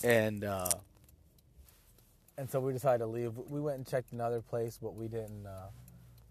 And 0.03 0.43
uh, 0.43 0.71
and 2.39 2.49
so 2.49 2.59
we 2.59 2.73
decided 2.73 2.99
to 2.99 3.05
leave. 3.05 3.33
We 3.49 3.61
went 3.61 3.77
and 3.77 3.87
checked 3.87 4.11
another 4.11 4.41
place, 4.41 4.79
but 4.81 4.95
we 4.95 5.07
didn't. 5.07 5.45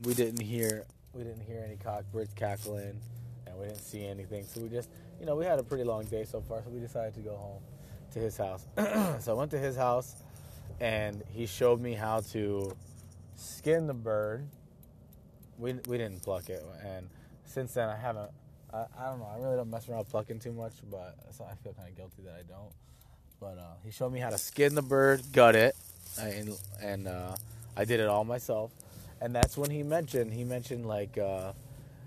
We 0.05 0.15
didn't 0.15 0.41
hear. 0.41 0.85
We 1.12 1.23
didn't 1.23 1.43
hear 1.43 1.62
any 1.65 1.77
cockbirds 1.77 2.35
cackling, 2.35 3.01
and 3.47 3.59
we 3.59 3.67
didn't 3.67 3.83
see 3.83 4.05
anything. 4.05 4.45
So 4.45 4.61
we 4.61 4.69
just, 4.69 4.88
you 5.21 5.27
know, 5.27 5.37
we 5.37 5.45
had 5.45 5.59
a 5.59 5.62
pretty 5.62 5.85
long 5.85 6.05
day 6.05 6.25
so 6.25 6.41
far. 6.41 6.62
So 6.62 6.71
we 6.71 6.81
decided 6.81 7.15
to 7.15 7.21
go 7.21 7.37
home 7.37 7.62
to 8.12 8.19
his 8.19 8.37
house. 8.37 8.67
so 9.21 9.33
I 9.33 9.35
went 9.35 9.51
to 9.53 9.59
his 9.59 9.77
house, 9.77 10.17
and 10.81 11.23
he 11.31 11.47
showed 11.47 11.81
me 11.81 11.93
how 11.93 12.21
to 12.33 12.75
skin 13.37 13.87
the 13.87 13.95
bird. 13.95 14.47
We 15.59 15.75
we 15.87 15.99
didn't 15.99 16.23
pluck 16.23 16.49
it, 16.49 16.65
and 16.85 17.09
since 17.45 17.75
then 17.75 17.88
I 17.88 17.97
haven't. 17.97 18.31
I, 18.73 18.87
I 18.99 19.11
don't 19.11 19.21
know. 19.21 19.29
I 19.33 19.38
really 19.38 19.57
don't 19.57 19.71
mess 19.71 19.88
around 19.88 20.09
plucking 20.09 20.38
too 20.41 20.53
much, 20.53 20.73
but 20.91 21.15
so 21.31 21.45
I 21.45 21.55
feel 21.62 21.75
kind 21.75 21.88
of 21.88 21.97
guilty 21.97 22.23
that 22.25 22.35
I 22.35 22.43
don't. 22.43 22.73
But 23.38 23.59
uh, 23.59 23.75
he 23.85 23.91
showed 23.91 24.12
me 24.12 24.19
how 24.19 24.31
to 24.31 24.38
skin 24.38 24.75
the 24.75 24.83
bird, 24.83 25.23
gut 25.33 25.55
it, 25.55 25.77
and 26.19 26.57
and 26.81 27.07
uh, 27.07 27.37
I 27.77 27.85
did 27.85 28.01
it 28.01 28.09
all 28.09 28.25
myself. 28.25 28.73
And 29.23 29.33
that's 29.33 29.57
when 29.57 29.71
he 29.71 29.85
mentioned 29.85 30.33
he 30.33 30.43
mentioned 30.43 30.85
like, 30.85 31.17
uh, 31.17 31.53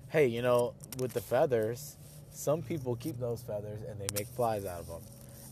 hey, 0.10 0.28
you 0.28 0.41
know, 0.41 0.73
with 0.99 1.13
the 1.13 1.21
feathers, 1.21 1.95
some 2.32 2.62
people 2.62 2.97
keep 2.97 3.17
those 3.17 3.41
feathers 3.41 3.80
and 3.89 3.97
they 3.99 4.08
make 4.13 4.28
flies 4.28 4.65
out 4.65 4.82
of 4.82 4.88
them. 4.88 5.01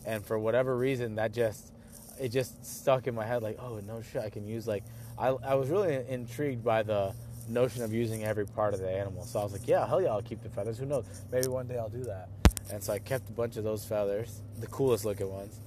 And 0.04 0.22
for 0.24 0.38
whatever 0.38 0.76
reason, 0.76 1.14
that 1.14 1.32
just 1.32 1.72
it 2.20 2.28
just 2.28 2.64
stuck 2.66 3.06
in 3.06 3.14
my 3.14 3.24
head 3.24 3.42
like, 3.42 3.58
oh 3.58 3.80
no 3.86 4.02
shit, 4.02 4.22
I 4.22 4.28
can 4.28 4.46
use 4.46 4.66
like 4.66 4.84
I 5.18 5.28
I 5.28 5.54
was 5.54 5.70
really 5.70 6.04
intrigued 6.06 6.62
by 6.62 6.82
the 6.82 7.14
notion 7.48 7.82
of 7.82 7.94
using 7.94 8.24
every 8.24 8.46
part 8.46 8.74
of 8.74 8.80
the 8.80 8.90
animal. 8.90 9.24
So 9.24 9.40
I 9.40 9.42
was 9.42 9.52
like, 9.52 9.66
yeah, 9.66 9.86
hell 9.86 10.02
yeah, 10.02 10.10
I'll 10.10 10.22
keep 10.22 10.42
the 10.42 10.50
feathers. 10.50 10.76
Who 10.76 10.84
knows? 10.84 11.06
Maybe 11.32 11.48
one 11.48 11.66
day 11.66 11.78
I'll 11.78 11.88
do 11.88 12.04
that. 12.04 12.28
And 12.70 12.82
so 12.82 12.92
I 12.92 12.98
kept 12.98 13.30
a 13.30 13.32
bunch 13.32 13.56
of 13.56 13.64
those 13.64 13.86
feathers, 13.86 14.42
the 14.60 14.66
coolest 14.66 15.06
looking 15.06 15.30
ones. 15.30 15.58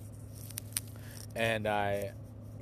And 1.35 1.67
I 1.67 2.11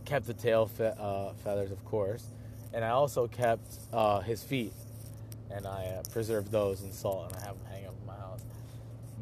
kept 0.05 0.25
the 0.25 0.33
tail 0.33 0.67
fe- 0.67 0.93
uh, 0.97 1.33
feathers, 1.43 1.71
of 1.71 1.83
course, 1.85 2.25
and 2.75 2.83
I 2.83 2.89
also 2.89 3.27
kept 3.27 3.79
uh, 3.93 4.19
his 4.19 4.43
feet, 4.43 4.73
and 5.49 5.65
I 5.65 5.85
uh, 5.85 6.03
preserved 6.11 6.51
those 6.51 6.83
in 6.83 6.91
salt, 6.91 7.31
and 7.31 7.41
I 7.41 7.47
have 7.47 7.57
them 7.57 7.65
hanging 7.71 7.87
up 7.87 7.95
in 8.01 8.05
my 8.05 8.15
house. 8.17 8.41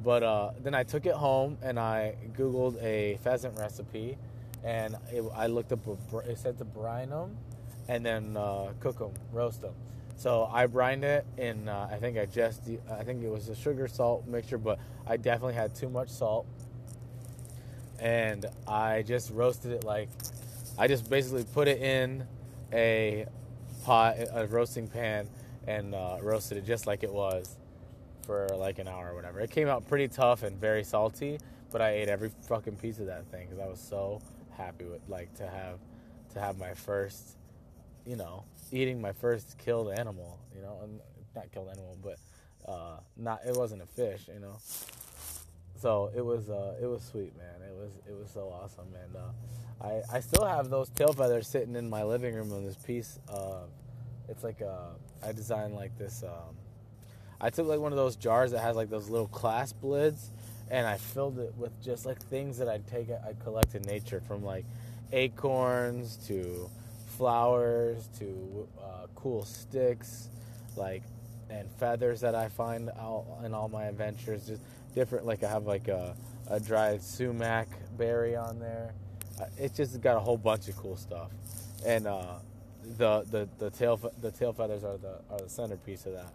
But 0.03 0.23
uh, 0.23 0.51
then 0.63 0.73
I 0.73 0.83
took 0.83 1.05
it 1.05 1.13
home 1.13 1.57
and 1.61 1.79
I 1.79 2.15
googled 2.35 2.81
a 2.83 3.17
pheasant 3.23 3.57
recipe, 3.57 4.17
and 4.63 4.97
it, 5.11 5.23
I 5.35 5.47
looked 5.47 5.71
up. 5.71 5.79
A, 5.87 6.17
it 6.29 6.39
said 6.39 6.57
to 6.57 6.65
brine 6.65 7.11
them, 7.11 7.37
and 7.87 8.03
then 8.03 8.35
uh, 8.35 8.73
cook 8.79 8.97
them, 8.97 9.13
roast 9.31 9.61
them. 9.61 9.75
So 10.17 10.49
I 10.51 10.65
brined 10.65 11.03
it 11.03 11.25
in. 11.37 11.69
Uh, 11.69 11.87
I 11.91 11.97
think 11.97 12.17
I 12.17 12.25
just. 12.25 12.61
I 12.91 13.03
think 13.03 13.23
it 13.23 13.29
was 13.29 13.49
a 13.49 13.55
sugar 13.55 13.87
salt 13.87 14.25
mixture, 14.25 14.57
but 14.57 14.79
I 15.05 15.17
definitely 15.17 15.53
had 15.53 15.75
too 15.75 15.89
much 15.89 16.09
salt, 16.09 16.47
and 17.99 18.47
I 18.67 19.03
just 19.03 19.29
roasted 19.31 19.73
it 19.73 19.83
like 19.83 20.09
I 20.75 20.87
just 20.87 21.07
basically 21.07 21.43
put 21.43 21.67
it 21.67 21.81
in 21.81 22.25
a 22.73 23.27
pot, 23.83 24.15
a 24.33 24.47
roasting 24.47 24.87
pan, 24.87 25.27
and 25.67 25.93
uh, 25.93 26.17
roasted 26.21 26.57
it 26.57 26.65
just 26.65 26.87
like 26.87 27.03
it 27.03 27.11
was 27.11 27.57
for 28.25 28.47
like 28.57 28.79
an 28.79 28.87
hour 28.87 29.11
or 29.11 29.15
whatever. 29.15 29.39
It 29.39 29.51
came 29.51 29.67
out 29.67 29.87
pretty 29.87 30.07
tough 30.07 30.43
and 30.43 30.59
very 30.59 30.83
salty, 30.83 31.39
but 31.71 31.81
I 31.81 31.91
ate 31.91 32.07
every 32.07 32.31
fucking 32.47 32.77
piece 32.77 32.99
of 32.99 33.07
that 33.07 33.25
thing 33.27 33.47
because 33.47 33.63
I 33.63 33.67
was 33.67 33.79
so 33.79 34.21
happy 34.51 34.85
with 34.85 35.01
like 35.09 35.33
to 35.35 35.47
have 35.47 35.79
to 36.33 36.39
have 36.39 36.57
my 36.57 36.73
first, 36.73 37.37
you 38.05 38.15
know, 38.15 38.45
eating 38.71 39.01
my 39.01 39.11
first 39.11 39.57
killed 39.57 39.91
animal. 39.91 40.39
You 40.55 40.61
know, 40.61 40.79
and 40.83 40.99
not 41.35 41.51
killed 41.51 41.69
animal, 41.69 41.97
but 42.01 42.17
uh, 42.71 42.97
not 43.17 43.41
it 43.45 43.55
wasn't 43.55 43.81
a 43.81 43.87
fish. 43.87 44.29
You 44.33 44.39
know. 44.39 44.57
So 45.83 46.11
it 46.15 46.21
was 46.23 46.49
uh, 46.49 46.75
it 46.81 46.85
was 46.85 47.03
sweet, 47.03 47.37
man. 47.37 47.61
It 47.69 47.75
was 47.75 47.91
it 48.07 48.17
was 48.17 48.31
so 48.31 48.47
awesome, 48.47 48.87
and 49.03 49.17
uh, 49.17 49.85
I, 49.85 50.15
I 50.15 50.19
still 50.21 50.45
have 50.45 50.69
those 50.69 50.87
tail 50.87 51.11
feathers 51.11 51.45
sitting 51.45 51.75
in 51.75 51.89
my 51.89 52.03
living 52.03 52.33
room 52.33 52.53
on 52.53 52.63
this 52.63 52.77
piece. 52.77 53.19
Uh, 53.27 53.63
it's 54.29 54.45
like 54.45 54.61
a, 54.61 54.91
I 55.21 55.33
designed 55.33 55.75
like 55.75 55.97
this. 55.97 56.23
Um, 56.23 56.55
I 57.41 57.49
took 57.49 57.67
like 57.67 57.81
one 57.81 57.91
of 57.91 57.97
those 57.97 58.15
jars 58.15 58.51
that 58.51 58.61
has 58.61 58.77
like 58.77 58.89
those 58.89 59.09
little 59.09 59.27
clasp 59.27 59.83
lids, 59.83 60.31
and 60.71 60.87
I 60.87 60.95
filled 60.95 61.37
it 61.37 61.53
with 61.57 61.73
just 61.83 62.05
like 62.05 62.17
things 62.17 62.59
that 62.59 62.69
I'd 62.69 62.87
take, 62.87 63.09
I 63.09 63.33
collect 63.43 63.75
in 63.75 63.81
nature, 63.81 64.21
from 64.25 64.41
like 64.41 64.63
acorns 65.11 66.15
to 66.27 66.69
flowers 67.17 68.07
to 68.19 68.69
uh, 68.81 69.07
cool 69.15 69.43
sticks, 69.43 70.29
like 70.77 71.03
and 71.49 71.69
feathers 71.71 72.21
that 72.21 72.35
I 72.35 72.47
find 72.47 72.89
out 72.89 73.25
in 73.43 73.53
all 73.53 73.67
my 73.67 73.83
adventures. 73.83 74.47
Just 74.47 74.61
different. 74.95 75.25
Like 75.25 75.43
I 75.43 75.49
have 75.49 75.65
like 75.65 75.87
a, 75.87 76.15
a 76.47 76.59
dried 76.59 77.01
sumac 77.01 77.67
berry 77.97 78.35
on 78.35 78.59
there 78.59 78.93
it's 79.57 79.77
just 79.77 79.99
got 80.01 80.17
a 80.17 80.19
whole 80.19 80.37
bunch 80.37 80.67
of 80.67 80.77
cool 80.77 80.95
stuff, 80.95 81.31
and 81.85 82.07
uh, 82.07 82.35
the 82.97 83.25
the 83.29 83.49
the 83.59 83.69
tail 83.69 83.99
the 84.21 84.31
tail 84.31 84.53
feathers 84.53 84.83
are 84.83 84.97
the 84.97 85.19
are 85.29 85.39
the 85.39 85.49
centerpiece 85.49 86.05
of 86.05 86.13
that. 86.13 86.33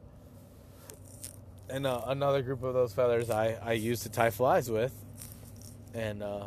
And 1.71 1.87
uh, 1.87 2.03
another 2.07 2.43
group 2.43 2.63
of 2.63 2.75
those 2.75 2.93
feathers 2.93 3.31
I 3.31 3.57
I 3.63 3.73
use 3.73 4.01
to 4.01 4.09
tie 4.09 4.31
flies 4.31 4.71
with, 4.71 4.93
and 5.95 6.23
uh, 6.23 6.47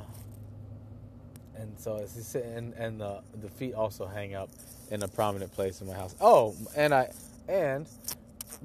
and 1.56 1.80
so 1.80 1.98
it's 1.98 2.16
just 2.16 2.36
and 2.36 2.74
and 2.74 3.00
the 3.00 3.22
the 3.42 3.50
feet 3.50 3.74
also 3.74 4.06
hang 4.08 4.36
up 4.36 4.50
in 4.90 5.04
a 5.04 5.08
prominent 5.08 5.52
place 5.54 5.82
in 5.82 5.88
my 5.88 5.94
house. 5.94 6.16
Oh, 6.20 6.56
and 6.76 6.94
I 6.94 7.12
and 7.48 7.88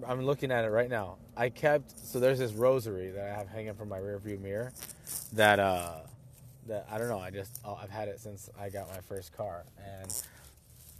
I'm 0.06 0.22
looking 0.22 0.50
at 0.50 0.64
it 0.64 0.70
right 0.70 0.90
now. 0.90 1.16
I 1.36 1.48
kept 1.50 1.98
so 1.98 2.18
there's 2.18 2.38
this 2.38 2.52
rosary 2.52 3.10
that 3.10 3.24
I 3.24 3.36
have 3.36 3.48
hanging 3.48 3.74
from 3.74 3.88
my 3.88 3.98
rearview 3.98 4.40
mirror 4.40 4.72
that 5.34 5.58
uh 5.58 6.00
that 6.66 6.86
I 6.90 6.98
don't 6.98 7.08
know. 7.08 7.18
I 7.18 7.30
just 7.30 7.60
oh, 7.64 7.78
I've 7.80 7.90
had 7.90 8.08
it 8.08 8.20
since 8.20 8.50
I 8.58 8.70
got 8.70 8.88
my 8.88 9.00
first 9.00 9.36
car, 9.36 9.64
and 9.78 10.22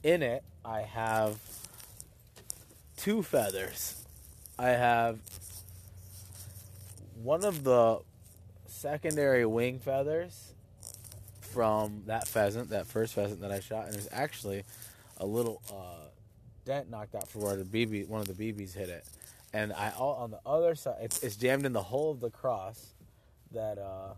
in 0.03 0.23
it 0.23 0.45
I 0.65 0.83
have 0.83 1.39
two 2.97 3.23
feathers. 3.23 4.03
I 4.59 4.71
have 4.71 5.19
one 7.23 7.45
of 7.45 7.65
the 7.65 8.01
secondary 8.67 9.47
wing 9.47 9.79
feathers 9.79 10.53
from 11.41 12.03
that 12.07 12.29
pheasant, 12.29 12.71
that 12.71 12.87
first 12.87 13.15
pheasant 13.15 13.41
that 13.41 13.51
I 13.51 13.61
shot, 13.61 13.87
and 13.87 13.95
there's 13.95 14.09
actually 14.13 14.65
a 15.19 15.27
little 15.27 15.63
uh, 15.71 16.09
dent 16.65 16.91
knocked 16.91 17.15
out 17.15 17.29
for 17.29 17.39
where 17.39 17.57
the 17.57 17.65
BB, 17.65 18.09
one 18.09 18.21
of 18.21 18.35
the 18.35 18.53
BBs 18.53 18.75
hit 18.75 18.89
it, 18.89 19.05
and 19.57 19.73
I 19.73 19.91
on 19.91 20.31
the 20.31 20.41
other 20.45 20.75
side, 20.75 20.97
it's, 21.01 21.23
it's 21.23 21.37
jammed 21.37 21.67
in 21.67 21.73
the 21.73 21.83
hole 21.83 22.11
of 22.11 22.21
the 22.21 22.31
cross 22.31 22.95
that. 23.53 23.79
Uh, 23.79 24.15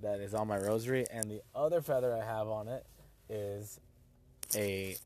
that 0.00 0.20
is 0.20 0.34
on 0.34 0.46
my 0.48 0.58
rosary, 0.58 1.06
and 1.10 1.30
the 1.30 1.42
other 1.54 1.80
feather 1.80 2.14
I 2.14 2.24
have 2.24 2.48
on 2.48 2.68
it 2.68 2.84
is 3.28 3.80
a 4.54 4.96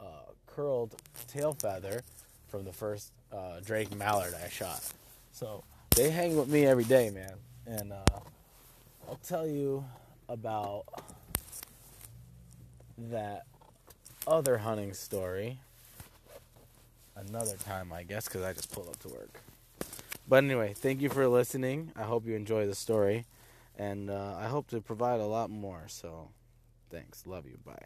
uh, 0.00 0.04
curled 0.46 0.94
tail 1.28 1.54
feather 1.54 2.02
from 2.48 2.64
the 2.64 2.72
first 2.72 3.12
uh, 3.32 3.60
Drake 3.64 3.94
mallard 3.96 4.34
I 4.42 4.48
shot. 4.48 4.82
So 5.32 5.64
they 5.94 6.10
hang 6.10 6.36
with 6.36 6.48
me 6.48 6.66
every 6.66 6.84
day, 6.84 7.10
man. 7.10 7.34
And 7.66 7.92
uh, 7.92 8.20
I'll 9.08 9.20
tell 9.22 9.46
you 9.46 9.84
about 10.28 10.84
that 12.98 13.46
other 14.26 14.58
hunting 14.58 14.92
story 14.92 15.60
another 17.16 17.56
time, 17.56 17.92
I 17.92 18.02
guess, 18.02 18.26
because 18.26 18.42
I 18.42 18.52
just 18.52 18.70
pulled 18.72 18.88
up 18.88 18.98
to 19.00 19.08
work. 19.08 19.40
But 20.28 20.44
anyway, 20.44 20.74
thank 20.74 21.00
you 21.00 21.08
for 21.08 21.26
listening. 21.28 21.92
I 21.96 22.02
hope 22.02 22.26
you 22.26 22.34
enjoy 22.34 22.66
the 22.66 22.74
story 22.74 23.26
and 23.78 24.10
uh, 24.10 24.36
I 24.38 24.46
hope 24.46 24.68
to 24.68 24.80
provide 24.80 25.20
a 25.20 25.26
lot 25.26 25.50
more. 25.50 25.84
So, 25.88 26.30
thanks. 26.90 27.26
Love 27.26 27.46
you. 27.46 27.58
Bye. 27.64 27.84